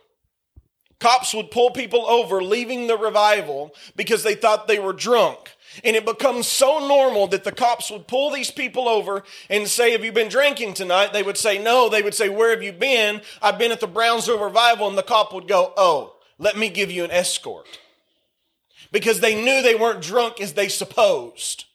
Cops 1.01 1.33
would 1.33 1.51
pull 1.51 1.71
people 1.71 2.07
over 2.07 2.43
leaving 2.43 2.87
the 2.87 2.99
revival 2.99 3.75
because 3.97 4.23
they 4.23 4.35
thought 4.35 4.69
they 4.69 4.79
were 4.79 4.93
drunk. 4.93 5.57
And 5.85 5.97
it 5.97 6.05
becomes 6.05 6.49
so 6.49 6.87
normal 6.87 7.29
that 7.29 7.45
the 7.45 7.51
cops 7.51 7.91
would 7.91 8.07
pull 8.07 8.31
these 8.31 8.51
people 8.51 8.91
over 8.91 9.25
and 9.49 9.67
say, 9.67 9.93
Have 9.93 10.05
you 10.05 10.13
been 10.13 10.29
drinking 10.29 10.75
tonight? 10.75 11.15
They 11.15 11.23
would 11.23 11.39
say, 11.39 11.57
No. 11.57 11.89
They 11.89 12.03
would 12.03 12.15
say, 12.15 12.29
Where 12.29 12.51
have 12.51 12.63
you 12.63 12.73
been? 12.73 13.23
I've 13.41 13.57
been 13.59 13.73
at 13.73 13.81
the 13.81 13.87
Brownsville 13.87 14.45
revival. 14.45 14.89
And 14.89 14.99
the 14.99 15.03
cop 15.03 15.33
would 15.33 15.49
go, 15.49 15.73
Oh, 15.79 16.17
let 16.39 16.59
me 16.59 16.69
give 16.69 16.91
you 16.91 17.05
an 17.05 17.11
escort. 17.11 17.67
Because 18.93 19.21
they 19.21 19.35
knew 19.35 19.63
they 19.63 19.75
weren't 19.75 20.03
drunk 20.03 20.43
as 20.43 20.53
they 20.53 20.69
supposed. 20.69 21.66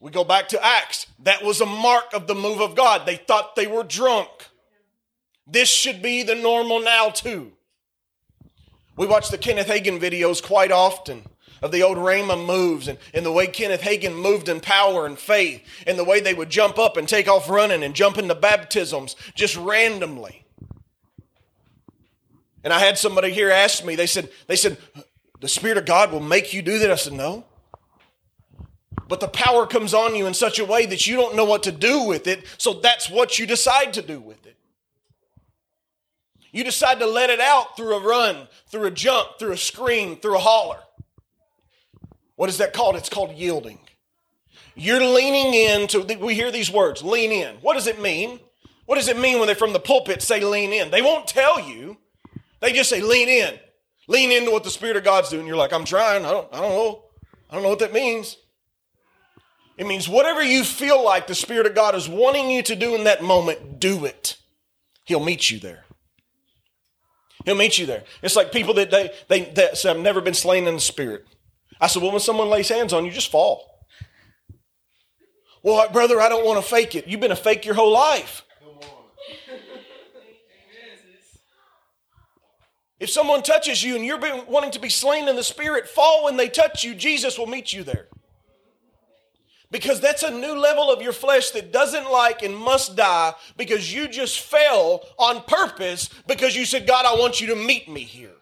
We 0.00 0.10
go 0.10 0.24
back 0.24 0.48
to 0.48 0.64
Acts. 0.64 1.06
That 1.20 1.42
was 1.42 1.60
a 1.60 1.66
mark 1.66 2.12
of 2.12 2.26
the 2.26 2.34
move 2.34 2.60
of 2.60 2.76
God. 2.76 3.04
They 3.04 3.16
thought 3.16 3.56
they 3.56 3.66
were 3.66 3.82
drunk. 3.82 4.28
This 5.46 5.68
should 5.68 6.02
be 6.02 6.22
the 6.22 6.34
normal 6.34 6.80
now, 6.80 7.10
too. 7.10 7.52
We 8.96 9.06
watch 9.06 9.30
the 9.30 9.38
Kenneth 9.38 9.68
Hagin 9.68 9.98
videos 9.98 10.42
quite 10.42 10.72
often 10.72 11.24
of 11.62 11.72
the 11.72 11.82
old 11.82 11.96
Rhema 11.96 12.44
moves 12.44 12.86
and, 12.86 12.98
and 13.12 13.24
the 13.26 13.32
way 13.32 13.46
Kenneth 13.46 13.80
Hagin 13.80 14.14
moved 14.14 14.48
in 14.48 14.60
power 14.60 15.06
and 15.06 15.18
faith 15.18 15.62
and 15.86 15.98
the 15.98 16.04
way 16.04 16.20
they 16.20 16.34
would 16.34 16.50
jump 16.50 16.78
up 16.78 16.96
and 16.96 17.08
take 17.08 17.28
off 17.28 17.48
running 17.48 17.82
and 17.82 17.94
jump 17.94 18.18
into 18.18 18.34
baptisms 18.34 19.16
just 19.34 19.56
randomly. 19.56 20.44
And 22.62 22.72
I 22.72 22.80
had 22.80 22.98
somebody 22.98 23.30
here 23.30 23.50
ask 23.50 23.84
me, 23.84 23.96
they 23.96 24.06
said, 24.06 24.30
they 24.46 24.56
said, 24.56 24.76
the 25.40 25.48
Spirit 25.48 25.78
of 25.78 25.86
God 25.86 26.12
will 26.12 26.20
make 26.20 26.52
you 26.52 26.62
do 26.62 26.78
that. 26.80 26.90
I 26.90 26.96
said, 26.96 27.12
no. 27.12 27.44
But 29.08 29.20
the 29.20 29.28
power 29.28 29.66
comes 29.66 29.94
on 29.94 30.14
you 30.14 30.26
in 30.26 30.34
such 30.34 30.58
a 30.58 30.64
way 30.64 30.84
that 30.86 31.06
you 31.06 31.16
don't 31.16 31.34
know 31.34 31.44
what 31.44 31.62
to 31.62 31.72
do 31.72 32.02
with 32.02 32.26
it, 32.26 32.44
so 32.58 32.74
that's 32.74 33.08
what 33.08 33.38
you 33.38 33.46
decide 33.46 33.94
to 33.94 34.02
do 34.02 34.20
with 34.20 34.46
it. 34.46 34.56
You 36.52 36.62
decide 36.64 36.98
to 37.00 37.06
let 37.06 37.30
it 37.30 37.40
out 37.40 37.76
through 37.76 37.94
a 37.94 38.06
run, 38.06 38.48
through 38.68 38.84
a 38.84 38.90
jump, 38.90 39.38
through 39.38 39.52
a 39.52 39.56
scream, 39.56 40.16
through 40.16 40.36
a 40.36 40.40
holler. 40.40 40.78
What 42.36 42.48
is 42.48 42.58
that 42.58 42.72
called? 42.72 42.96
It's 42.96 43.08
called 43.08 43.32
yielding. 43.32 43.78
You're 44.74 45.04
leaning 45.04 45.54
in 45.54 45.88
to, 45.88 46.18
we 46.20 46.34
hear 46.34 46.52
these 46.52 46.70
words, 46.70 47.02
lean 47.02 47.32
in. 47.32 47.56
What 47.56 47.74
does 47.74 47.86
it 47.86 48.00
mean? 48.00 48.38
What 48.86 48.94
does 48.94 49.08
it 49.08 49.18
mean 49.18 49.38
when 49.38 49.48
they 49.48 49.54
from 49.54 49.72
the 49.72 49.80
pulpit 49.80 50.22
say 50.22 50.40
lean 50.40 50.72
in? 50.72 50.90
They 50.90 51.02
won't 51.02 51.26
tell 51.26 51.60
you. 51.60 51.96
They 52.60 52.72
just 52.72 52.88
say 52.88 53.00
lean 53.00 53.28
in. 53.28 53.58
Lean 54.06 54.32
into 54.32 54.50
what 54.50 54.64
the 54.64 54.70
Spirit 54.70 54.96
of 54.96 55.04
God's 55.04 55.28
doing. 55.28 55.46
You're 55.46 55.56
like, 55.56 55.72
I'm 55.72 55.84
trying. 55.84 56.24
I 56.24 56.30
don't, 56.30 56.48
I 56.52 56.60
don't 56.60 56.70
know. 56.70 57.04
I 57.50 57.54
don't 57.54 57.62
know 57.62 57.68
what 57.70 57.80
that 57.80 57.92
means. 57.92 58.36
It 59.78 59.86
means 59.86 60.08
whatever 60.08 60.42
you 60.42 60.64
feel 60.64 61.02
like 61.04 61.28
the 61.28 61.36
Spirit 61.36 61.64
of 61.66 61.74
God 61.74 61.94
is 61.94 62.08
wanting 62.08 62.50
you 62.50 62.62
to 62.64 62.74
do 62.74 62.96
in 62.96 63.04
that 63.04 63.22
moment, 63.22 63.78
do 63.78 64.04
it. 64.04 64.36
He'll 65.04 65.24
meet 65.24 65.50
you 65.50 65.60
there. 65.60 65.84
He'll 67.44 67.54
meet 67.54 67.78
you 67.78 67.86
there. 67.86 68.02
It's 68.20 68.34
like 68.34 68.50
people 68.50 68.74
that 68.74 68.90
they, 68.90 69.12
they 69.28 69.44
that 69.52 69.78
say, 69.78 69.90
I've 69.90 70.00
never 70.00 70.20
been 70.20 70.34
slain 70.34 70.66
in 70.66 70.74
the 70.74 70.80
Spirit. 70.80 71.24
I 71.80 71.86
said, 71.86 72.02
well, 72.02 72.10
when 72.10 72.20
someone 72.20 72.50
lays 72.50 72.68
hands 72.68 72.92
on 72.92 73.04
you, 73.04 73.12
just 73.12 73.30
fall. 73.30 73.86
Well, 75.62 75.88
brother, 75.90 76.20
I 76.20 76.28
don't 76.28 76.44
want 76.44 76.62
to 76.62 76.68
fake 76.68 76.96
it. 76.96 77.06
You've 77.06 77.20
been 77.20 77.30
a 77.30 77.36
fake 77.36 77.64
your 77.64 77.76
whole 77.76 77.92
life. 77.92 78.44
If 82.98 83.10
someone 83.10 83.44
touches 83.44 83.84
you 83.84 83.94
and 83.94 84.04
you're 84.04 84.18
wanting 84.46 84.72
to 84.72 84.80
be 84.80 84.88
slain 84.88 85.28
in 85.28 85.36
the 85.36 85.44
spirit, 85.44 85.88
fall 85.88 86.24
when 86.24 86.36
they 86.36 86.48
touch 86.48 86.82
you. 86.82 86.96
Jesus 86.96 87.38
will 87.38 87.46
meet 87.46 87.72
you 87.72 87.84
there. 87.84 88.08
Because 89.70 90.00
that's 90.00 90.22
a 90.22 90.30
new 90.30 90.58
level 90.58 90.90
of 90.90 91.02
your 91.02 91.12
flesh 91.12 91.50
that 91.50 91.72
doesn't 91.72 92.10
like 92.10 92.42
and 92.42 92.56
must 92.56 92.96
die 92.96 93.34
because 93.56 93.92
you 93.92 94.08
just 94.08 94.40
fell 94.40 95.04
on 95.18 95.42
purpose 95.42 96.08
because 96.26 96.56
you 96.56 96.64
said, 96.64 96.86
God, 96.86 97.04
I 97.04 97.18
want 97.18 97.40
you 97.40 97.48
to 97.48 97.56
meet 97.56 97.88
me 97.88 98.00
here. 98.00 98.32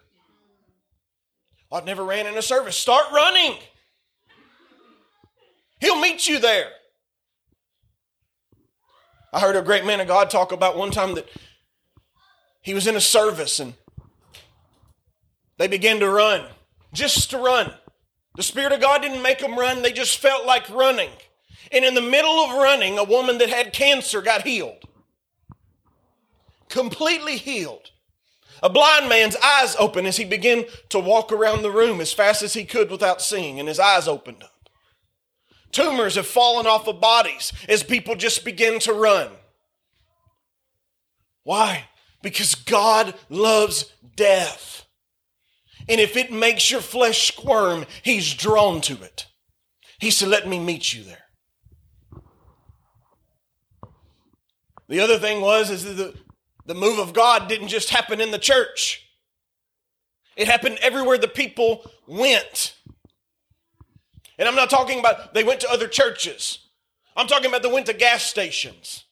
I've 1.69 1.85
never 1.85 2.03
ran 2.03 2.27
in 2.27 2.37
a 2.37 2.41
service. 2.41 2.77
Start 2.77 3.11
running. 3.11 3.55
He'll 5.81 5.99
meet 5.99 6.27
you 6.27 6.39
there. 6.39 6.69
I 9.33 9.41
heard 9.41 9.57
a 9.57 9.61
great 9.61 9.85
man 9.85 9.99
of 9.99 10.07
God 10.07 10.29
talk 10.29 10.53
about 10.53 10.77
one 10.77 10.91
time 10.91 11.15
that 11.15 11.27
he 12.61 12.73
was 12.73 12.87
in 12.87 12.95
a 12.95 13.01
service 13.01 13.59
and 13.59 13.73
they 15.57 15.67
began 15.67 15.99
to 15.99 16.09
run, 16.09 16.45
just 16.93 17.29
to 17.31 17.37
run. 17.37 17.73
The 18.37 18.43
Spirit 18.43 18.71
of 18.71 18.79
God 18.79 19.01
didn't 19.01 19.21
make 19.21 19.39
them 19.39 19.59
run, 19.59 19.81
they 19.81 19.91
just 19.91 20.19
felt 20.19 20.45
like 20.45 20.69
running. 20.69 21.09
And 21.71 21.83
in 21.83 21.95
the 21.95 22.01
middle 22.01 22.39
of 22.39 22.51
running, 22.57 22.97
a 22.97 23.03
woman 23.03 23.39
that 23.39 23.49
had 23.49 23.73
cancer 23.73 24.21
got 24.21 24.43
healed. 24.43 24.85
completely 26.69 27.37
healed. 27.37 27.91
A 28.63 28.69
blind 28.69 29.07
man's 29.07 29.35
eyes 29.37 29.75
open 29.77 30.05
as 30.05 30.17
he 30.17 30.25
began 30.25 30.65
to 30.89 30.99
walk 30.99 31.31
around 31.31 31.61
the 31.61 31.71
room 31.71 32.01
as 32.01 32.13
fast 32.13 32.41
as 32.41 32.53
he 32.53 32.65
could 32.65 32.89
without 32.89 33.21
seeing, 33.21 33.59
and 33.59 33.67
his 33.67 33.79
eyes 33.79 34.07
opened 34.07 34.43
up. 34.43 34.69
Tumors 35.71 36.15
have 36.15 36.27
fallen 36.27 36.65
off 36.65 36.87
of 36.87 36.99
bodies 36.99 37.53
as 37.69 37.83
people 37.83 38.15
just 38.15 38.43
begin 38.43 38.79
to 38.79 38.93
run. 38.93 39.29
Why? 41.43 41.85
Because 42.21 42.55
God 42.55 43.13
loves 43.29 43.93
death. 44.15 44.86
And 45.89 46.01
if 46.01 46.17
it 46.17 46.31
makes 46.31 46.69
your 46.69 46.81
flesh 46.81 47.27
squirm, 47.27 47.85
He's 48.03 48.33
drawn 48.33 48.81
to 48.81 49.01
it. 49.01 49.27
He 49.99 50.11
said, 50.11 50.29
Let 50.29 50.47
me 50.47 50.59
meet 50.59 50.93
you 50.93 51.03
there. 51.03 51.27
The 54.89 54.99
other 54.99 55.19
thing 55.19 55.41
was 55.41 55.69
is 55.69 55.83
that 55.83 55.93
the, 55.93 56.13
the 56.65 56.75
move 56.75 56.99
of 56.99 57.13
God 57.13 57.47
didn't 57.47 57.67
just 57.67 57.89
happen 57.89 58.21
in 58.21 58.31
the 58.31 58.39
church. 58.39 59.03
It 60.35 60.47
happened 60.47 60.77
everywhere 60.81 61.17
the 61.17 61.27
people 61.27 61.89
went. 62.05 62.75
And 64.37 64.47
I'm 64.47 64.55
not 64.55 64.69
talking 64.69 64.99
about 64.99 65.33
they 65.33 65.43
went 65.43 65.61
to 65.61 65.71
other 65.71 65.87
churches. 65.87 66.59
I'm 67.15 67.27
talking 67.27 67.47
about 67.47 67.63
they 67.63 67.71
went 67.71 67.87
to 67.87 67.93
gas 67.93 68.23
stations 68.23 69.05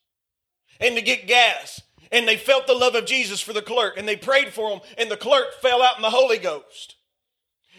and 0.80 0.96
to 0.96 1.02
get 1.02 1.28
gas. 1.28 1.82
And 2.12 2.28
they 2.28 2.38
felt 2.38 2.68
the 2.68 2.74
love 2.74 2.96
of 2.96 3.06
Jesus 3.06 3.42
for 3.42 3.54
the 3.54 3.62
clerk 3.62 3.98
and 3.98 4.08
they 4.08 4.16
prayed 4.16 4.54
for 4.54 4.70
him, 4.70 4.82
and 4.98 5.10
the 5.10 5.18
clerk 5.18 5.56
fell 5.62 5.82
out 5.82 5.96
in 5.98 6.02
the 6.02 6.10
Holy 6.10 6.38
Ghost. 6.38 6.96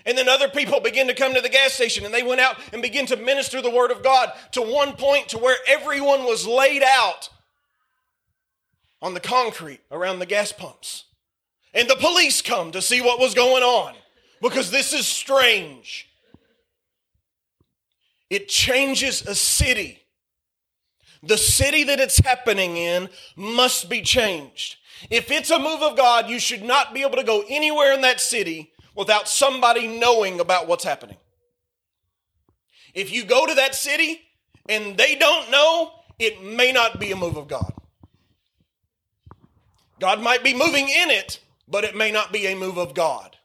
And 0.05 0.17
then 0.17 0.29
other 0.29 0.49
people 0.49 0.81
began 0.81 1.09
to 1.09 1.15
come 1.15 1.35
to 1.35 1.41
the 1.41 1.49
gas 1.49 1.73
station 1.73 2.05
and 2.05 2.15
they 2.15 2.23
went 2.23 2.41
out 2.41 2.57
and 2.73 2.81
began 2.81 3.07
to 3.07 3.17
minister 3.17 3.61
the 3.61 3.71
word 3.71 3.91
of 3.91 4.05
God 4.05 4.33
to 4.53 4.63
one 4.63 4.93
point 4.93 5.31
to 5.31 5.39
where 5.39 5.57
everyone 5.67 6.25
was 6.25 6.47
laid 6.47 6.83
out 6.85 7.29
on 9.03 9.15
the 9.15 9.21
concrete 9.21 9.81
around 9.91 10.21
the 10.21 10.27
gas 10.27 10.53
pumps. 10.53 11.05
And 11.75 11.91
the 11.91 11.97
police 11.97 12.41
come 12.41 12.71
to 12.73 12.81
see 12.81 13.01
what 13.01 13.19
was 13.19 13.35
going 13.35 13.63
on 13.63 13.95
because 14.41 14.71
this 14.71 14.93
is 14.93 15.07
strange. 15.07 16.09
It 18.31 18.49
changes 18.49 19.23
a 19.27 19.35
city. 19.35 20.06
The 21.27 21.39
city 21.39 21.85
that 21.85 22.01
it's 22.01 22.19
happening 22.19 22.77
in 22.77 23.09
must 23.37 23.89
be 23.89 24.03
changed. 24.03 24.77
If 25.11 25.31
it's 25.31 25.51
a 25.51 25.59
move 25.59 25.83
of 25.83 25.97
God, 25.97 26.29
you 26.29 26.39
should 26.39 26.63
not 26.63 26.95
be 26.95 27.03
able 27.03 27.17
to 27.17 27.25
go 27.25 27.45
anywhere 27.49 27.93
in 27.93 28.01
that 28.03 28.21
city 28.21 28.73
without 28.95 29.29
somebody 29.29 29.87
knowing 29.87 30.41
about 30.41 30.67
what's 30.69 30.85
happening. 30.85 31.17
If 32.95 33.13
you 33.13 33.25
go 33.25 33.47
to 33.47 33.55
that 33.55 33.75
city 33.75 34.23
and 34.69 34.97
they 34.97 35.17
don't 35.17 35.51
know, 35.51 35.93
it 36.19 36.43
may 36.43 36.73
not 36.73 36.99
be 36.99 37.13
a 37.13 37.17
move 37.17 37.37
of 37.37 37.47
God. 37.47 37.73
God 40.01 40.21
might 40.21 40.43
be 40.43 40.55
moving 40.55 40.89
in 40.89 41.11
it, 41.11 41.41
but 41.69 41.85
it 41.85 41.95
may 41.95 42.11
not 42.11 42.33
be 42.33 42.47
a 42.47 42.55
move 42.55 42.79
of 42.79 42.95
God. 42.95 43.37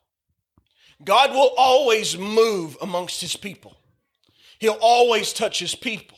God 1.04 1.32
will 1.32 1.52
always 1.58 2.18
move 2.18 2.78
amongst 2.82 3.22
his 3.22 3.36
people. 3.36 3.78
He'll 4.60 4.78
always 4.80 5.34
touch 5.34 5.60
his 5.60 5.76
people. 5.76 6.18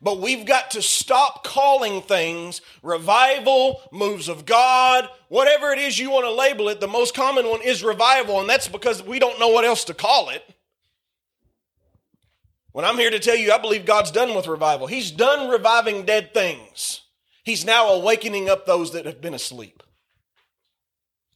But 0.00 0.20
we've 0.20 0.46
got 0.46 0.70
to 0.72 0.82
stop 0.82 1.42
calling 1.42 2.02
things 2.02 2.60
revival, 2.82 3.82
moves 3.90 4.28
of 4.28 4.46
God, 4.46 5.08
whatever 5.28 5.70
it 5.70 5.78
is 5.78 5.98
you 5.98 6.10
want 6.10 6.24
to 6.24 6.32
label 6.32 6.68
it. 6.68 6.80
The 6.80 6.86
most 6.86 7.14
common 7.14 7.48
one 7.48 7.62
is 7.62 7.82
revival, 7.82 8.40
and 8.40 8.48
that's 8.48 8.68
because 8.68 9.02
we 9.02 9.18
don't 9.18 9.40
know 9.40 9.48
what 9.48 9.64
else 9.64 9.84
to 9.84 9.94
call 9.94 10.28
it. 10.28 10.44
When 12.72 12.84
I'm 12.84 12.96
here 12.96 13.10
to 13.10 13.18
tell 13.18 13.34
you, 13.34 13.50
I 13.50 13.58
believe 13.58 13.86
God's 13.86 14.12
done 14.12 14.36
with 14.36 14.46
revival. 14.46 14.86
He's 14.86 15.10
done 15.10 15.48
reviving 15.48 16.04
dead 16.04 16.32
things. 16.32 17.00
He's 17.42 17.64
now 17.64 17.88
awakening 17.88 18.48
up 18.48 18.66
those 18.66 18.92
that 18.92 19.04
have 19.04 19.20
been 19.20 19.34
asleep. 19.34 19.82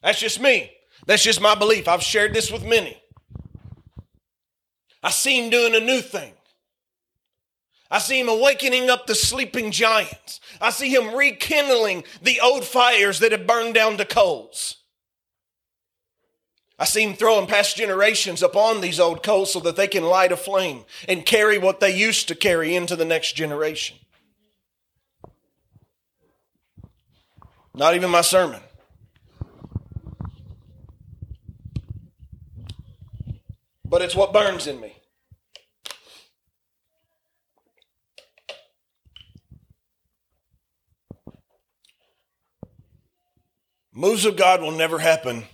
That's 0.02 0.20
just 0.20 0.40
me. 0.40 0.70
That's 1.06 1.22
just 1.22 1.40
my 1.40 1.56
belief. 1.56 1.88
I've 1.88 2.02
shared 2.02 2.32
this 2.32 2.50
with 2.50 2.64
many. 2.64 2.96
I 5.02 5.10
see 5.10 5.42
him 5.42 5.50
doing 5.50 5.74
a 5.74 5.80
new 5.80 6.00
thing. 6.00 6.32
I 7.92 7.98
see 7.98 8.18
him 8.18 8.30
awakening 8.30 8.88
up 8.88 9.06
the 9.06 9.14
sleeping 9.14 9.70
giants. 9.70 10.40
I 10.62 10.70
see 10.70 10.88
him 10.88 11.14
rekindling 11.14 12.04
the 12.22 12.40
old 12.40 12.64
fires 12.64 13.18
that 13.18 13.32
have 13.32 13.46
burned 13.46 13.74
down 13.74 13.98
to 13.98 14.06
coals. 14.06 14.78
I 16.78 16.86
see 16.86 17.02
him 17.02 17.12
throwing 17.12 17.46
past 17.46 17.76
generations 17.76 18.42
upon 18.42 18.80
these 18.80 18.98
old 18.98 19.22
coals 19.22 19.52
so 19.52 19.60
that 19.60 19.76
they 19.76 19.88
can 19.88 20.04
light 20.04 20.32
a 20.32 20.38
flame 20.38 20.86
and 21.06 21.26
carry 21.26 21.58
what 21.58 21.80
they 21.80 21.94
used 21.94 22.28
to 22.28 22.34
carry 22.34 22.74
into 22.74 22.96
the 22.96 23.04
next 23.04 23.34
generation. 23.34 23.98
Not 27.74 27.94
even 27.94 28.10
my 28.10 28.22
sermon. 28.22 28.62
But 33.84 34.00
it's 34.00 34.16
what 34.16 34.32
burns 34.32 34.66
in 34.66 34.80
me. 34.80 35.01
Moves 43.94 44.24
of 44.24 44.36
God 44.36 44.62
will 44.62 44.70
never 44.70 45.00
happen 45.00 45.44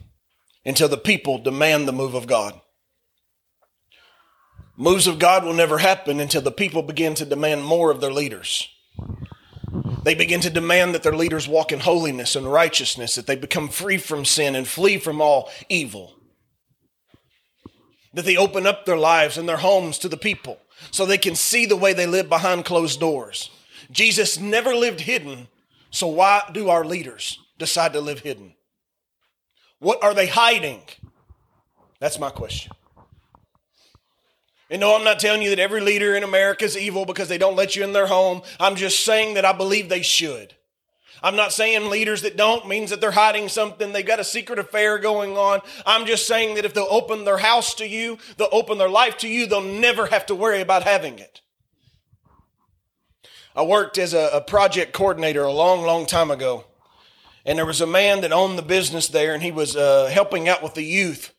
until 0.65 0.89
the 0.89 0.97
people 0.97 1.39
demand 1.39 1.89
the 1.89 1.93
move 1.93 2.15
of 2.15 2.29
God. 2.29 2.61
Moves 4.77 5.09
of 5.09 5.19
God 5.19 5.45
will 5.45 5.55
never 5.55 5.79
happen 5.79 6.21
until 6.21 6.41
the 6.41 6.53
people 6.53 6.83
begin 6.83 7.15
to 7.15 7.25
demand 7.25 7.65
more 7.65 7.91
of 7.91 8.01
their 8.01 8.13
leaders. 8.13 8.69
They 10.05 10.15
begin 10.15 10.41
to 10.43 10.51
demand 10.51 10.95
that 10.95 11.03
their 11.03 11.17
leaders 11.17 11.49
walk 11.49 11.73
in 11.73 11.81
holiness 11.81 12.37
and 12.37 12.51
righteousness, 12.51 13.17
that 13.17 13.27
they 13.27 13.35
become 13.35 13.69
free 13.69 13.99
from 13.99 14.25
sin 14.25 14.55
and 14.55 14.69
flee 14.69 14.99
from 14.99 15.21
all 15.21 15.51
evil. 15.69 16.15
That 18.15 18.25
they 18.25 18.37
open 18.37 18.69
up 18.69 18.87
their 18.87 18.97
lives 18.97 19.37
and 19.37 19.49
their 19.49 19.57
homes 19.57 19.99
to 19.99 20.09
the 20.09 20.17
people 20.17 20.61
so 20.93 21.05
they 21.05 21.19
can 21.19 21.35
see 21.35 21.67
the 21.67 21.77
way 21.77 21.93
they 21.93 22.07
live 22.07 22.29
behind 22.29 22.65
closed 22.65 23.01
doors. 23.01 23.51
Jesus 23.91 24.39
never 24.39 24.77
lived 24.77 25.01
hidden, 25.01 25.49
so 25.91 26.07
why 26.07 26.49
do 26.53 26.69
our 26.69 26.85
leaders? 26.85 27.41
Decide 27.59 27.93
to 27.93 28.01
live 28.01 28.21
hidden? 28.21 28.55
What 29.79 30.03
are 30.03 30.15
they 30.15 30.27
hiding? 30.27 30.83
That's 32.01 32.19
my 32.19 32.31
question. 32.31 32.73
And 34.71 34.81
no, 34.81 34.95
I'm 34.95 35.05
not 35.05 35.19
telling 35.19 35.43
you 35.43 35.51
that 35.51 35.59
every 35.59 35.81
leader 35.81 36.15
in 36.15 36.23
America 36.23 36.65
is 36.65 36.77
evil 36.77 37.07
because 37.07 37.29
they 37.29 37.39
don't 37.39 37.57
let 37.57 37.75
you 37.75 37.85
in 37.85 37.93
their 37.93 38.07
home. 38.07 38.43
I'm 38.61 38.77
just 38.77 39.05
saying 39.05 39.35
that 39.35 39.45
I 39.45 39.53
believe 39.53 39.89
they 39.89 40.03
should. 40.03 40.55
I'm 41.23 41.37
not 41.37 41.53
saying 41.53 41.89
leaders 41.89 42.23
that 42.23 42.37
don't 42.37 42.69
means 42.69 42.91
that 42.91 43.01
they're 43.01 43.11
hiding 43.11 43.49
something. 43.49 43.93
They've 43.93 44.07
got 44.07 44.21
a 44.21 44.25
secret 44.25 44.59
affair 44.59 44.99
going 44.99 45.37
on. 45.37 45.61
I'm 45.85 46.07
just 46.07 46.27
saying 46.27 46.55
that 46.55 46.65
if 46.65 46.75
they'll 46.75 46.87
open 46.91 47.25
their 47.25 47.39
house 47.39 47.75
to 47.77 47.89
you, 47.89 48.19
they'll 48.37 48.49
open 48.53 48.79
their 48.79 48.91
life 48.91 49.17
to 49.19 49.29
you, 49.29 49.47
they'll 49.47 49.61
never 49.63 50.07
have 50.07 50.27
to 50.27 50.35
worry 50.35 50.61
about 50.61 50.85
having 50.85 51.19
it. 51.19 51.41
I 53.57 53.63
worked 53.63 53.99
as 53.99 54.15
a, 54.15 54.31
a 54.35 54.41
project 54.41 54.93
coordinator 54.93 55.43
a 55.43 55.53
long, 55.53 55.83
long 55.83 56.07
time 56.07 56.31
ago 56.31 56.65
and 57.49 57.57
there 57.59 57.65
was 57.65 57.81
a 57.81 57.87
man 57.87 58.21
that 58.21 58.31
owned 58.31 58.59
the 58.59 58.63
business 58.63 59.09
there, 59.09 59.33
and 59.33 59.43
he 59.43 59.51
was 59.51 59.75
uh, 59.75 60.11
helping 60.13 60.51
out 60.51 60.63
with 60.63 60.75
the 60.75 60.83
youth 60.83 61.33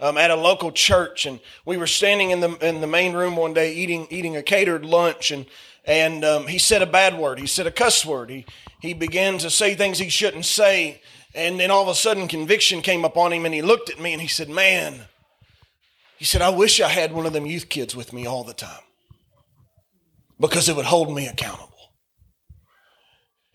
um, 0.00 0.16
at 0.16 0.30
a 0.30 0.36
local 0.36 0.70
church. 0.70 1.26
And 1.26 1.40
we 1.64 1.76
were 1.76 1.88
standing 1.88 2.30
in 2.30 2.38
the 2.38 2.56
in 2.64 2.80
the 2.80 2.86
main 2.86 3.12
room 3.12 3.34
one 3.34 3.54
day 3.54 3.74
eating 3.74 4.06
eating 4.08 4.36
a 4.36 4.42
catered 4.42 4.84
lunch, 4.84 5.32
and 5.32 5.46
and 5.84 6.24
um, 6.24 6.46
he 6.46 6.58
said 6.58 6.80
a 6.80 6.86
bad 6.86 7.18
word. 7.18 7.40
He 7.40 7.48
said 7.48 7.66
a 7.66 7.72
cuss 7.72 8.06
word. 8.06 8.30
He 8.30 8.46
he 8.80 8.94
began 8.94 9.38
to 9.38 9.50
say 9.50 9.74
things 9.74 9.98
he 9.98 10.08
shouldn't 10.08 10.44
say, 10.44 11.02
and 11.34 11.58
then 11.58 11.72
all 11.72 11.82
of 11.82 11.88
a 11.88 11.94
sudden 11.96 12.28
conviction 12.28 12.80
came 12.80 13.04
upon 13.04 13.32
him, 13.32 13.44
and 13.44 13.52
he 13.52 13.60
looked 13.60 13.90
at 13.90 13.98
me 14.00 14.12
and 14.12 14.22
he 14.22 14.28
said, 14.28 14.48
"Man," 14.48 15.08
he 16.16 16.24
said, 16.24 16.40
"I 16.40 16.50
wish 16.50 16.80
I 16.80 16.88
had 16.88 17.12
one 17.12 17.26
of 17.26 17.32
them 17.32 17.46
youth 17.46 17.68
kids 17.68 17.96
with 17.96 18.12
me 18.12 18.26
all 18.26 18.44
the 18.44 18.54
time." 18.54 18.84
Because 20.38 20.68
it 20.68 20.76
would 20.76 20.84
hold 20.84 21.12
me 21.12 21.26
accountable. 21.26 21.77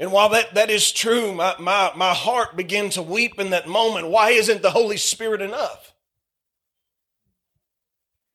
And 0.03 0.11
while 0.11 0.27
that, 0.27 0.55
that 0.55 0.69
is 0.69 0.91
true, 0.91 1.33
my, 1.33 1.55
my, 1.59 1.93
my 1.95 2.13
heart 2.13 2.57
began 2.57 2.89
to 2.89 3.01
weep 3.01 3.39
in 3.39 3.51
that 3.51 3.69
moment. 3.69 4.09
Why 4.09 4.31
isn't 4.31 4.61
the 4.61 4.71
Holy 4.71 4.97
Spirit 4.97 5.41
enough? 5.41 5.93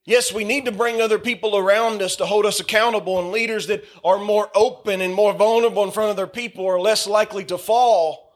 Yes, 0.03 0.33
we 0.33 0.43
need 0.43 0.65
to 0.65 0.71
bring 0.71 0.99
other 0.99 1.19
people 1.19 1.55
around 1.55 2.01
us 2.01 2.15
to 2.15 2.25
hold 2.25 2.47
us 2.47 2.59
accountable, 2.59 3.19
and 3.19 3.31
leaders 3.31 3.67
that 3.67 3.85
are 4.03 4.17
more 4.17 4.49
open 4.55 4.99
and 4.99 5.13
more 5.13 5.31
vulnerable 5.31 5.83
in 5.83 5.91
front 5.91 6.09
of 6.09 6.15
their 6.15 6.25
people 6.25 6.65
are 6.65 6.79
less 6.79 7.05
likely 7.05 7.45
to 7.45 7.57
fall. 7.59 8.33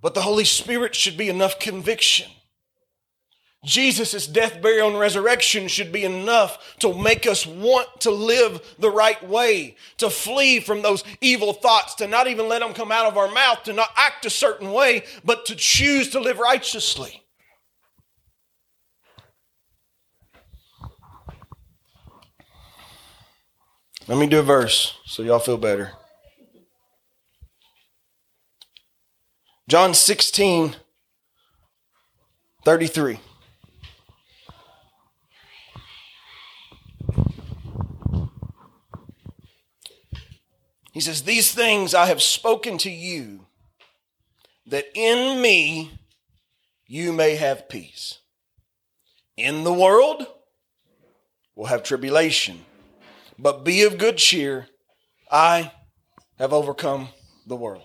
But 0.00 0.14
the 0.14 0.22
Holy 0.22 0.44
Spirit 0.44 0.94
should 0.94 1.16
be 1.16 1.28
enough 1.28 1.58
conviction. 1.58 2.30
Jesus' 3.64 4.26
death, 4.26 4.62
burial, 4.62 4.88
and 4.88 4.98
resurrection 4.98 5.66
should 5.66 5.90
be 5.90 6.04
enough 6.04 6.76
to 6.78 6.94
make 6.94 7.26
us 7.26 7.44
want 7.44 7.88
to 8.02 8.10
live 8.10 8.62
the 8.78 8.90
right 8.90 9.20
way, 9.28 9.76
to 9.96 10.08
flee 10.08 10.60
from 10.60 10.82
those 10.82 11.02
evil 11.20 11.52
thoughts, 11.52 11.96
to 11.96 12.06
not 12.06 12.28
even 12.28 12.48
let 12.48 12.60
them 12.60 12.72
come 12.72 12.92
out 12.92 13.06
of 13.06 13.18
our 13.18 13.30
mouth, 13.30 13.64
to 13.64 13.72
not 13.72 13.90
act 13.96 14.24
a 14.24 14.30
certain 14.30 14.72
way, 14.72 15.02
but 15.24 15.44
to 15.46 15.56
choose 15.56 16.08
to 16.10 16.20
live 16.20 16.38
righteously. 16.38 17.24
Let 24.06 24.18
me 24.18 24.26
do 24.26 24.38
a 24.38 24.42
verse 24.42 24.96
so 25.04 25.22
y'all 25.22 25.40
feel 25.40 25.58
better. 25.58 25.92
John 29.68 29.92
16, 29.92 30.76
33. 32.64 33.20
He 40.92 41.00
says, 41.00 41.22
These 41.22 41.52
things 41.52 41.94
I 41.94 42.06
have 42.06 42.22
spoken 42.22 42.78
to 42.78 42.90
you, 42.90 43.46
that 44.66 44.86
in 44.94 45.40
me 45.40 45.92
you 46.86 47.12
may 47.12 47.36
have 47.36 47.68
peace. 47.68 48.18
In 49.36 49.64
the 49.64 49.72
world 49.72 50.26
will 51.54 51.66
have 51.66 51.82
tribulation, 51.82 52.64
but 53.38 53.64
be 53.64 53.82
of 53.82 53.98
good 53.98 54.16
cheer. 54.16 54.68
I 55.30 55.72
have 56.38 56.52
overcome 56.52 57.08
the 57.46 57.56
world. 57.56 57.84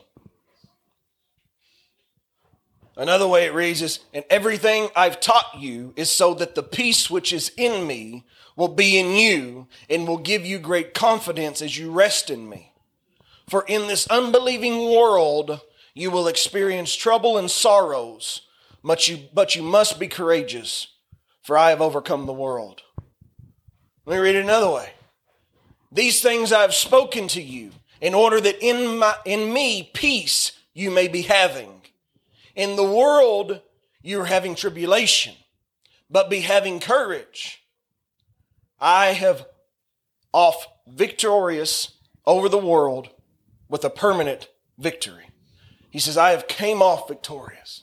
Another 2.95 3.27
way 3.27 3.45
it 3.45 3.53
reads 3.53 3.81
is, 3.81 3.99
and 4.13 4.23
everything 4.29 4.89
I've 4.95 5.19
taught 5.19 5.59
you 5.59 5.93
is 5.95 6.11
so 6.11 6.35
that 6.35 6.53
the 6.53 6.61
peace 6.61 7.09
which 7.09 7.33
is 7.33 7.51
in 7.57 7.87
me 7.87 8.23
will 8.55 8.67
be 8.67 8.99
in 8.99 9.15
you 9.15 9.67
and 9.89 10.07
will 10.07 10.19
give 10.19 10.45
you 10.45 10.59
great 10.59 10.93
confidence 10.93 11.61
as 11.61 11.77
you 11.77 11.91
rest 11.91 12.29
in 12.29 12.47
me. 12.47 12.72
For 13.53 13.65
in 13.67 13.85
this 13.85 14.07
unbelieving 14.07 14.95
world, 14.95 15.61
you 15.93 16.09
will 16.09 16.27
experience 16.27 16.95
trouble 16.95 17.37
and 17.37 17.51
sorrows, 17.51 18.47
but 18.83 19.07
you, 19.07 19.27
but 19.31 19.55
you 19.55 19.61
must 19.61 19.99
be 19.99 20.07
courageous, 20.07 20.87
for 21.43 21.55
I 21.55 21.69
have 21.69 21.79
overcome 21.79 22.25
the 22.25 22.33
world. 22.33 22.81
Let 24.07 24.15
me 24.15 24.21
read 24.23 24.33
it 24.33 24.43
another 24.43 24.71
way. 24.71 24.93
These 25.91 26.19
things 26.19 26.51
I 26.51 26.61
have 26.61 26.73
spoken 26.73 27.27
to 27.27 27.43
you 27.43 27.73
in 28.01 28.15
order 28.15 28.41
that 28.41 28.57
in, 28.59 28.97
my, 28.97 29.13
in 29.23 29.53
me 29.53 29.87
peace 29.93 30.53
you 30.73 30.89
may 30.89 31.07
be 31.07 31.21
having. 31.21 31.83
In 32.55 32.75
the 32.75 32.81
world, 32.81 33.61
you're 34.01 34.25
having 34.25 34.55
tribulation, 34.55 35.35
but 36.09 36.27
be 36.27 36.39
having 36.39 36.79
courage. 36.79 37.61
I 38.79 39.09
have 39.09 39.45
off 40.31 40.65
victorious 40.87 41.91
over 42.25 42.49
the 42.49 42.57
world 42.57 43.11
with 43.73 43.83
a 43.83 43.89
permanent 43.89 44.49
victory. 44.77 45.25
He 45.89 45.97
says, 45.97 46.15
I 46.15 46.29
have 46.29 46.47
came 46.47 46.79
off 46.79 47.07
victorious. 47.07 47.81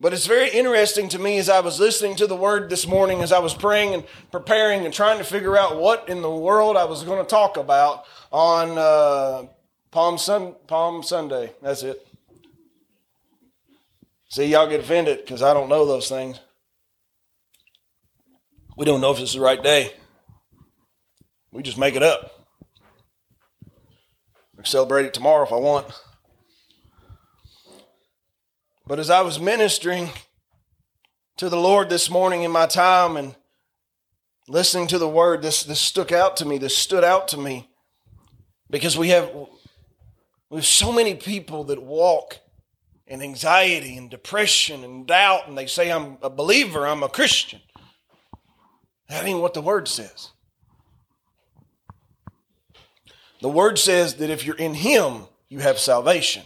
But 0.00 0.12
it's 0.12 0.26
very 0.26 0.50
interesting 0.50 1.08
to 1.10 1.20
me 1.20 1.38
as 1.38 1.48
I 1.48 1.60
was 1.60 1.78
listening 1.78 2.16
to 2.16 2.26
the 2.26 2.34
word 2.34 2.68
this 2.68 2.84
morning, 2.84 3.22
as 3.22 3.30
I 3.30 3.38
was 3.38 3.54
praying 3.54 3.94
and 3.94 4.02
preparing 4.32 4.86
and 4.86 4.92
trying 4.92 5.18
to 5.18 5.24
figure 5.24 5.56
out 5.56 5.78
what 5.78 6.08
in 6.08 6.20
the 6.20 6.28
world 6.28 6.76
I 6.76 6.84
was 6.84 7.04
going 7.04 7.24
to 7.24 7.30
talk 7.30 7.56
about 7.56 8.06
on 8.32 8.76
uh, 8.76 9.46
Palm, 9.92 10.18
Sun, 10.18 10.56
Palm 10.66 11.04
Sunday. 11.04 11.52
That's 11.62 11.84
it. 11.84 12.04
See, 14.30 14.46
y'all 14.46 14.68
get 14.68 14.80
offended 14.80 15.18
because 15.18 15.42
I 15.42 15.54
don't 15.54 15.68
know 15.68 15.86
those 15.86 16.08
things. 16.08 16.40
We 18.76 18.84
don't 18.84 19.00
know 19.00 19.12
if 19.12 19.20
it's 19.20 19.34
the 19.34 19.40
right 19.40 19.62
day. 19.62 19.92
We 21.58 21.64
just 21.64 21.76
make 21.76 21.96
it 21.96 22.04
up. 22.04 22.46
I 24.56 24.62
celebrate 24.62 25.06
it 25.06 25.12
tomorrow 25.12 25.44
if 25.44 25.52
I 25.52 25.56
want. 25.56 25.88
But 28.86 29.00
as 29.00 29.10
I 29.10 29.22
was 29.22 29.40
ministering 29.40 30.10
to 31.36 31.48
the 31.48 31.56
Lord 31.56 31.90
this 31.90 32.08
morning 32.08 32.44
in 32.44 32.52
my 32.52 32.66
time 32.66 33.16
and 33.16 33.34
listening 34.46 34.86
to 34.86 34.98
the 34.98 35.08
word, 35.08 35.42
this, 35.42 35.64
this 35.64 35.80
stuck 35.80 36.12
out 36.12 36.36
to 36.36 36.44
me. 36.44 36.58
This 36.58 36.76
stood 36.76 37.02
out 37.02 37.26
to 37.26 37.36
me 37.36 37.68
because 38.70 38.96
we 38.96 39.08
have 39.08 39.28
we 40.50 40.58
have 40.58 40.64
so 40.64 40.92
many 40.92 41.16
people 41.16 41.64
that 41.64 41.82
walk 41.82 42.38
in 43.08 43.20
anxiety 43.20 43.96
and 43.96 44.08
depression 44.08 44.84
and 44.84 45.08
doubt, 45.08 45.48
and 45.48 45.58
they 45.58 45.66
say, 45.66 45.90
I'm 45.90 46.18
a 46.22 46.30
believer, 46.30 46.86
I'm 46.86 47.02
a 47.02 47.08
Christian. 47.08 47.62
That 49.08 49.24
ain't 49.24 49.40
what 49.40 49.54
the 49.54 49.60
word 49.60 49.88
says. 49.88 50.30
The 53.40 53.48
word 53.48 53.78
says 53.78 54.16
that 54.16 54.30
if 54.30 54.44
you're 54.44 54.56
in 54.56 54.74
Him, 54.74 55.22
you 55.48 55.60
have 55.60 55.78
salvation. 55.78 56.42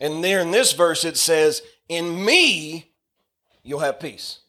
And 0.00 0.22
there 0.22 0.40
in 0.40 0.50
this 0.50 0.72
verse, 0.72 1.04
it 1.04 1.16
says, 1.16 1.62
In 1.88 2.24
me, 2.24 2.92
you'll 3.62 3.80
have 3.80 4.00
peace. 4.00 4.40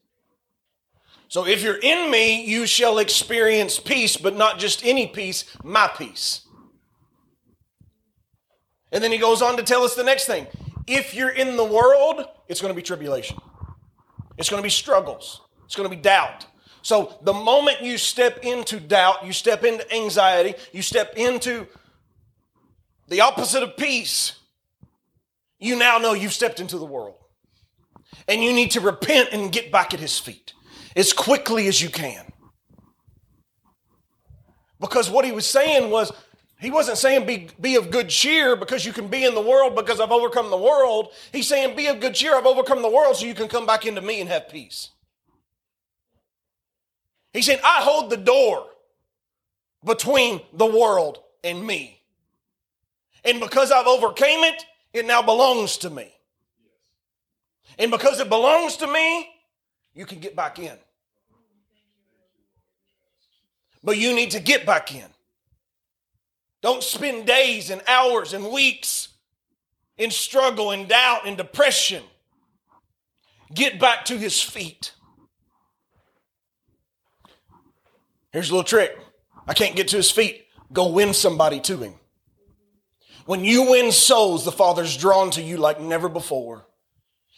So 1.28 1.46
if 1.46 1.62
you're 1.62 1.78
in 1.78 2.10
me, 2.10 2.44
you 2.44 2.66
shall 2.66 2.98
experience 2.98 3.80
peace, 3.80 4.18
but 4.18 4.36
not 4.36 4.58
just 4.58 4.84
any 4.84 5.06
peace, 5.06 5.46
my 5.64 5.88
peace. 5.88 6.42
And 8.92 9.04
then 9.04 9.12
he 9.12 9.20
goes 9.20 9.44
on 9.44 9.56
to 9.58 9.64
tell 9.64 9.84
us 9.84 9.94
the 9.94 10.04
next 10.04 10.26
thing. 10.26 10.48
If 10.88 11.14
you're 11.14 11.30
in 11.30 11.56
the 11.56 11.64
world, 11.64 12.26
it's 12.48 12.62
going 12.62 12.74
to 12.74 12.76
be 12.76 12.82
tribulation. 12.82 13.38
It's 14.40 14.50
going 14.50 14.60
to 14.60 14.66
be 14.66 14.72
struggles. 14.72 15.42
It's 15.66 15.76
going 15.76 15.88
to 15.88 15.96
be 15.96 16.02
doubt. 16.02 16.48
So 16.82 17.18
the 17.24 17.34
moment 17.34 17.82
you 17.82 17.98
step 17.98 18.40
into 18.44 18.80
doubt, 18.80 19.26
you 19.26 19.34
step 19.34 19.64
into 19.64 19.92
anxiety, 19.94 20.56
you 20.72 20.82
step 20.82 21.14
into 21.18 21.68
the 23.08 23.22
opposite 23.22 23.64
of 23.64 23.76
peace, 23.76 24.34
you 25.60 25.76
now 25.76 25.98
know 25.98 26.14
you've 26.14 26.34
stepped 26.34 26.60
into 26.60 26.78
the 26.78 26.86
world. 26.86 27.16
And 28.28 28.44
you 28.44 28.54
need 28.54 28.72
to 28.72 28.80
repent 28.80 29.30
and 29.32 29.52
get 29.52 29.72
back 29.72 29.94
at 29.94 30.00
his 30.00 30.18
feet 30.20 30.54
as 30.96 31.14
quickly 31.14 31.68
as 31.68 31.82
you 31.82 31.90
can. 31.90 32.32
Because 34.80 35.10
what 35.10 35.26
he 35.26 35.32
was 35.32 35.46
saying 35.46 35.90
was, 35.90 36.12
he 36.60 36.72
wasn't 36.72 36.98
saying 36.98 37.26
be, 37.26 37.50
be 37.60 37.76
of 37.76 37.90
good 37.90 38.10
cheer 38.10 38.56
because 38.56 38.86
you 38.86 38.94
can 38.94 39.08
be 39.08 39.26
in 39.26 39.34
the 39.34 39.42
world 39.42 39.76
because 39.76 40.00
I've 40.00 40.12
overcome 40.12 40.50
the 40.50 40.58
world. 40.58 41.10
He's 41.32 41.48
saying 41.48 41.76
be 41.76 41.88
of 41.88 42.00
good 42.00 42.16
cheer, 42.16 42.36
I've 42.36 42.46
overcome 42.46 42.82
the 42.82 42.90
world 42.90 43.16
so 43.16 43.26
you 43.26 43.34
can 43.34 43.48
come 43.48 43.66
back 43.66 43.86
into 43.86 44.02
me 44.02 44.20
and 44.22 44.30
have 44.30 44.50
peace. 44.50 44.90
He's 47.34 47.46
said, 47.46 47.60
I 47.64 47.82
hold 47.82 48.10
the 48.10 48.18
door 48.18 48.66
between 49.86 50.42
the 50.54 50.66
world 50.66 51.20
and 51.44 51.66
me. 51.66 52.02
And 53.24 53.40
because 53.40 53.72
I've 53.72 53.88
overcame 53.88 54.44
it, 54.44 54.66
it 54.94 55.06
now 55.06 55.22
belongs 55.22 55.78
to 55.78 55.90
me. 55.90 56.12
And 57.78 57.92
because 57.92 58.20
it 58.20 58.30
belongs 58.30 58.78
to 58.78 58.88
me, 58.88 59.30
you 59.94 60.06
can 60.06 60.20
get 60.20 60.36
back 60.36 60.60
in. 60.60 60.78
But 63.84 63.98
you 63.98 64.14
need 64.14 64.32
to 64.32 64.40
get 64.40 64.66
back 64.66 64.94
in. 64.94 65.06
Don't 66.62 66.84
spend 66.84 67.26
days 67.26 67.70
and 67.70 67.82
hours 67.88 68.34
and 68.34 68.52
weeks 68.52 69.10
in 69.98 70.12
struggle 70.12 70.72
and 70.72 70.88
doubt 70.88 71.26
and 71.26 71.38
depression. 71.38 72.04
Get 73.54 73.80
back 73.80 74.06
to 74.06 74.18
his 74.18 74.42
feet. 74.42 74.92
Here's 78.32 78.50
a 78.50 78.54
little 78.54 78.64
trick. 78.64 78.98
I 79.48 79.54
can't 79.54 79.76
get 79.76 79.88
to 79.90 79.98
his 79.98 80.12
feet. 80.12 80.46
Go 80.72 80.90
win 80.90 81.14
somebody 81.14 81.60
to 81.62 81.78
him. 81.78 81.96
When 83.26 83.44
you 83.44 83.70
win 83.70 83.92
souls, 83.92 84.46
the 84.46 84.52
Father's 84.52 84.98
drawn 84.98 85.32
to 85.32 85.42
you 85.42 85.58
like 85.58 85.80
never 85.80 86.10
before, 86.10 86.68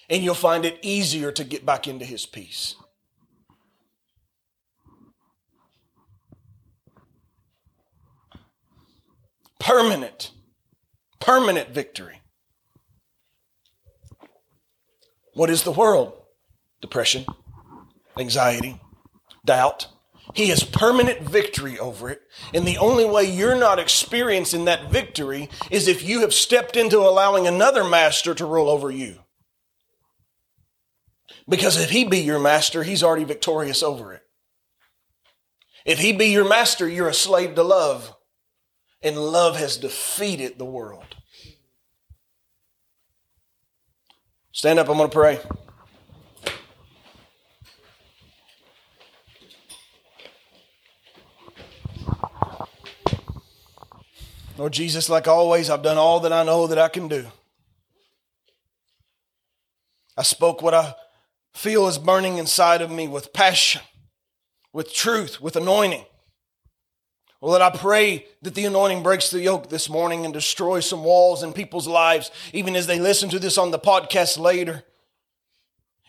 and 0.09 0.23
you'll 0.23 0.35
find 0.35 0.65
it 0.65 0.79
easier 0.81 1.31
to 1.31 1.43
get 1.43 1.65
back 1.65 1.87
into 1.87 2.05
his 2.05 2.25
peace. 2.25 2.75
permanent, 9.61 10.31
permanent 11.19 11.69
victory. 11.69 12.19
What 15.33 15.49
is 15.49 15.63
the 15.63 15.71
world? 15.71 16.13
Depression, 16.81 17.25
anxiety, 18.17 18.81
doubt. 19.45 19.87
He 20.33 20.47
has 20.49 20.63
permanent 20.63 21.21
victory 21.21 21.77
over 21.77 22.09
it. 22.09 22.21
And 22.53 22.65
the 22.65 22.77
only 22.77 23.05
way 23.05 23.23
you're 23.23 23.55
not 23.55 23.79
experiencing 23.79 24.65
that 24.65 24.91
victory 24.91 25.49
is 25.69 25.87
if 25.87 26.03
you 26.03 26.21
have 26.21 26.33
stepped 26.33 26.77
into 26.77 26.99
allowing 26.99 27.47
another 27.47 27.83
master 27.83 28.33
to 28.35 28.45
rule 28.45 28.69
over 28.69 28.89
you. 28.89 29.19
Because 31.49 31.79
if 31.79 31.89
he 31.89 32.03
be 32.05 32.19
your 32.19 32.39
master, 32.39 32.83
he's 32.83 33.03
already 33.03 33.25
victorious 33.25 33.83
over 33.83 34.13
it. 34.13 34.21
If 35.85 35.99
he 35.99 36.13
be 36.13 36.27
your 36.27 36.47
master, 36.47 36.87
you're 36.87 37.09
a 37.09 37.13
slave 37.13 37.55
to 37.55 37.63
love 37.63 38.15
and 39.01 39.17
love 39.17 39.57
has 39.57 39.77
defeated 39.77 40.57
the 40.57 40.65
world. 40.65 41.15
Stand 44.51 44.79
up, 44.79 44.89
I'm 44.89 44.97
going 44.97 45.09
to 45.09 45.13
pray. 45.13 45.39
Lord 54.61 54.73
Jesus, 54.73 55.09
like 55.09 55.27
always, 55.27 55.71
I've 55.71 55.81
done 55.81 55.97
all 55.97 56.19
that 56.19 56.31
I 56.31 56.43
know 56.43 56.67
that 56.67 56.77
I 56.77 56.87
can 56.87 57.07
do. 57.07 57.25
I 60.15 60.21
spoke 60.21 60.61
what 60.61 60.75
I 60.75 60.93
feel 61.51 61.87
is 61.87 61.97
burning 61.97 62.37
inside 62.37 62.83
of 62.83 62.91
me 62.91 63.07
with 63.07 63.33
passion, 63.33 63.81
with 64.71 64.93
truth, 64.93 65.41
with 65.41 65.55
anointing 65.55 66.05
Well, 67.41 67.53
Lord, 67.53 67.63
I 67.63 67.75
pray 67.75 68.27
that 68.43 68.53
the 68.53 68.65
anointing 68.65 69.01
breaks 69.01 69.31
the 69.31 69.41
yoke 69.41 69.69
this 69.69 69.89
morning 69.89 70.25
and 70.25 70.33
destroys 70.33 70.85
some 70.85 71.03
walls 71.03 71.41
in 71.41 71.53
people's 71.53 71.87
lives, 71.87 72.29
even 72.53 72.75
as 72.75 72.85
they 72.85 72.99
listen 72.99 73.29
to 73.29 73.39
this 73.39 73.57
on 73.57 73.71
the 73.71 73.79
podcast 73.79 74.37
later. 74.37 74.83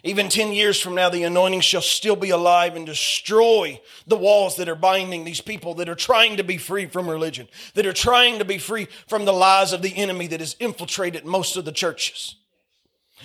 Even 0.04 0.28
10 0.28 0.52
years 0.52 0.80
from 0.80 0.96
now, 0.96 1.08
the 1.08 1.22
anointing 1.22 1.60
shall 1.60 1.80
still 1.80 2.16
be 2.16 2.30
alive 2.30 2.74
and 2.74 2.84
destroy 2.84 3.80
the 4.06 4.16
walls 4.16 4.56
that 4.56 4.68
are 4.68 4.74
binding 4.74 5.22
these 5.22 5.40
people 5.40 5.74
that 5.74 5.88
are 5.88 5.94
trying 5.94 6.36
to 6.38 6.44
be 6.44 6.58
free 6.58 6.86
from 6.86 7.08
religion, 7.08 7.46
that 7.74 7.86
are 7.86 7.92
trying 7.92 8.40
to 8.40 8.44
be 8.44 8.58
free 8.58 8.88
from 9.06 9.24
the 9.24 9.32
lies 9.32 9.72
of 9.72 9.80
the 9.80 9.96
enemy 9.96 10.26
that 10.26 10.40
has 10.40 10.56
infiltrated 10.58 11.24
most 11.24 11.56
of 11.56 11.64
the 11.64 11.70
churches. 11.70 12.34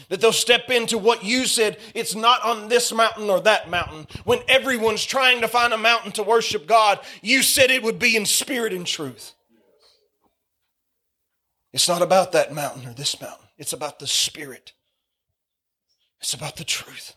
That 0.09 0.21
they'll 0.21 0.31
step 0.31 0.69
into 0.69 0.99
what 0.99 1.23
you 1.23 1.47
said, 1.47 1.79
it's 1.95 2.13
not 2.13 2.43
on 2.43 2.69
this 2.69 2.93
mountain 2.93 3.31
or 3.31 3.41
that 3.41 3.71
mountain. 3.71 4.05
When 4.23 4.41
everyone's 4.47 5.03
trying 5.03 5.41
to 5.41 5.47
find 5.47 5.73
a 5.73 5.77
mountain 5.77 6.11
to 6.13 6.23
worship 6.23 6.67
God, 6.67 6.99
you 7.23 7.41
said 7.41 7.71
it 7.71 7.81
would 7.81 7.97
be 7.97 8.15
in 8.15 8.27
spirit 8.27 8.71
and 8.71 8.85
truth. 8.85 9.33
It's 11.73 11.89
not 11.89 12.03
about 12.03 12.33
that 12.33 12.53
mountain 12.53 12.87
or 12.87 12.93
this 12.93 13.19
mountain, 13.19 13.47
it's 13.57 13.73
about 13.73 13.97
the 13.97 14.05
spirit 14.05 14.73
it's 16.19 16.33
about 16.33 16.55
the 16.55 16.63
truth. 16.63 17.15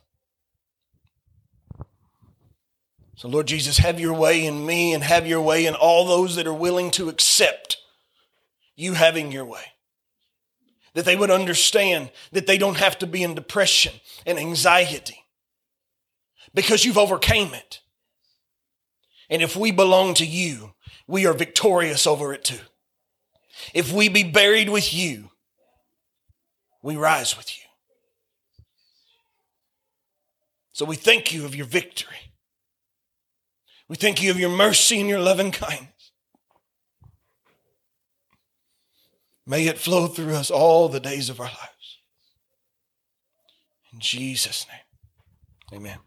So, 3.16 3.28
Lord 3.28 3.46
Jesus, 3.46 3.78
have 3.78 4.00
your 4.00 4.14
way 4.14 4.46
in 4.46 4.64
me 4.64 4.94
and 4.94 5.04
have 5.04 5.26
your 5.26 5.42
way 5.42 5.66
in 5.66 5.74
all 5.74 6.06
those 6.06 6.36
that 6.36 6.46
are 6.46 6.54
willing 6.54 6.90
to 6.92 7.10
accept 7.10 7.76
you 8.76 8.94
having 8.94 9.30
your 9.30 9.44
way. 9.44 9.64
That 10.94 11.04
they 11.04 11.16
would 11.16 11.30
understand 11.30 12.10
that 12.32 12.46
they 12.46 12.56
don't 12.56 12.78
have 12.78 12.98
to 13.00 13.06
be 13.06 13.22
in 13.22 13.34
depression 13.34 13.92
and 14.24 14.38
anxiety 14.38 15.24
because 16.54 16.84
you've 16.84 16.96
overcame 16.98 17.52
it. 17.52 17.80
And 19.28 19.42
if 19.42 19.54
we 19.54 19.70
belong 19.70 20.14
to 20.14 20.26
you, 20.26 20.72
we 21.06 21.26
are 21.26 21.34
victorious 21.34 22.06
over 22.06 22.32
it 22.32 22.42
too. 22.42 22.64
If 23.74 23.92
we 23.92 24.08
be 24.08 24.24
buried 24.24 24.70
with 24.70 24.94
you, 24.94 25.30
we 26.82 26.96
rise 26.96 27.36
with 27.36 27.56
you. 27.56 27.69
So 30.80 30.86
we 30.86 30.96
thank 30.96 31.30
you 31.34 31.44
of 31.44 31.54
your 31.54 31.66
victory. 31.66 32.32
We 33.86 33.96
thank 33.96 34.22
you 34.22 34.30
of 34.30 34.40
your 34.40 34.48
mercy 34.48 34.98
and 34.98 35.10
your 35.10 35.20
loving 35.20 35.50
kindness. 35.50 36.12
May 39.46 39.66
it 39.66 39.76
flow 39.76 40.06
through 40.06 40.32
us 40.36 40.50
all 40.50 40.88
the 40.88 40.98
days 40.98 41.28
of 41.28 41.38
our 41.38 41.48
lives. 41.48 41.98
In 43.92 44.00
Jesus' 44.00 44.64
name, 44.72 45.80
amen. 45.82 45.98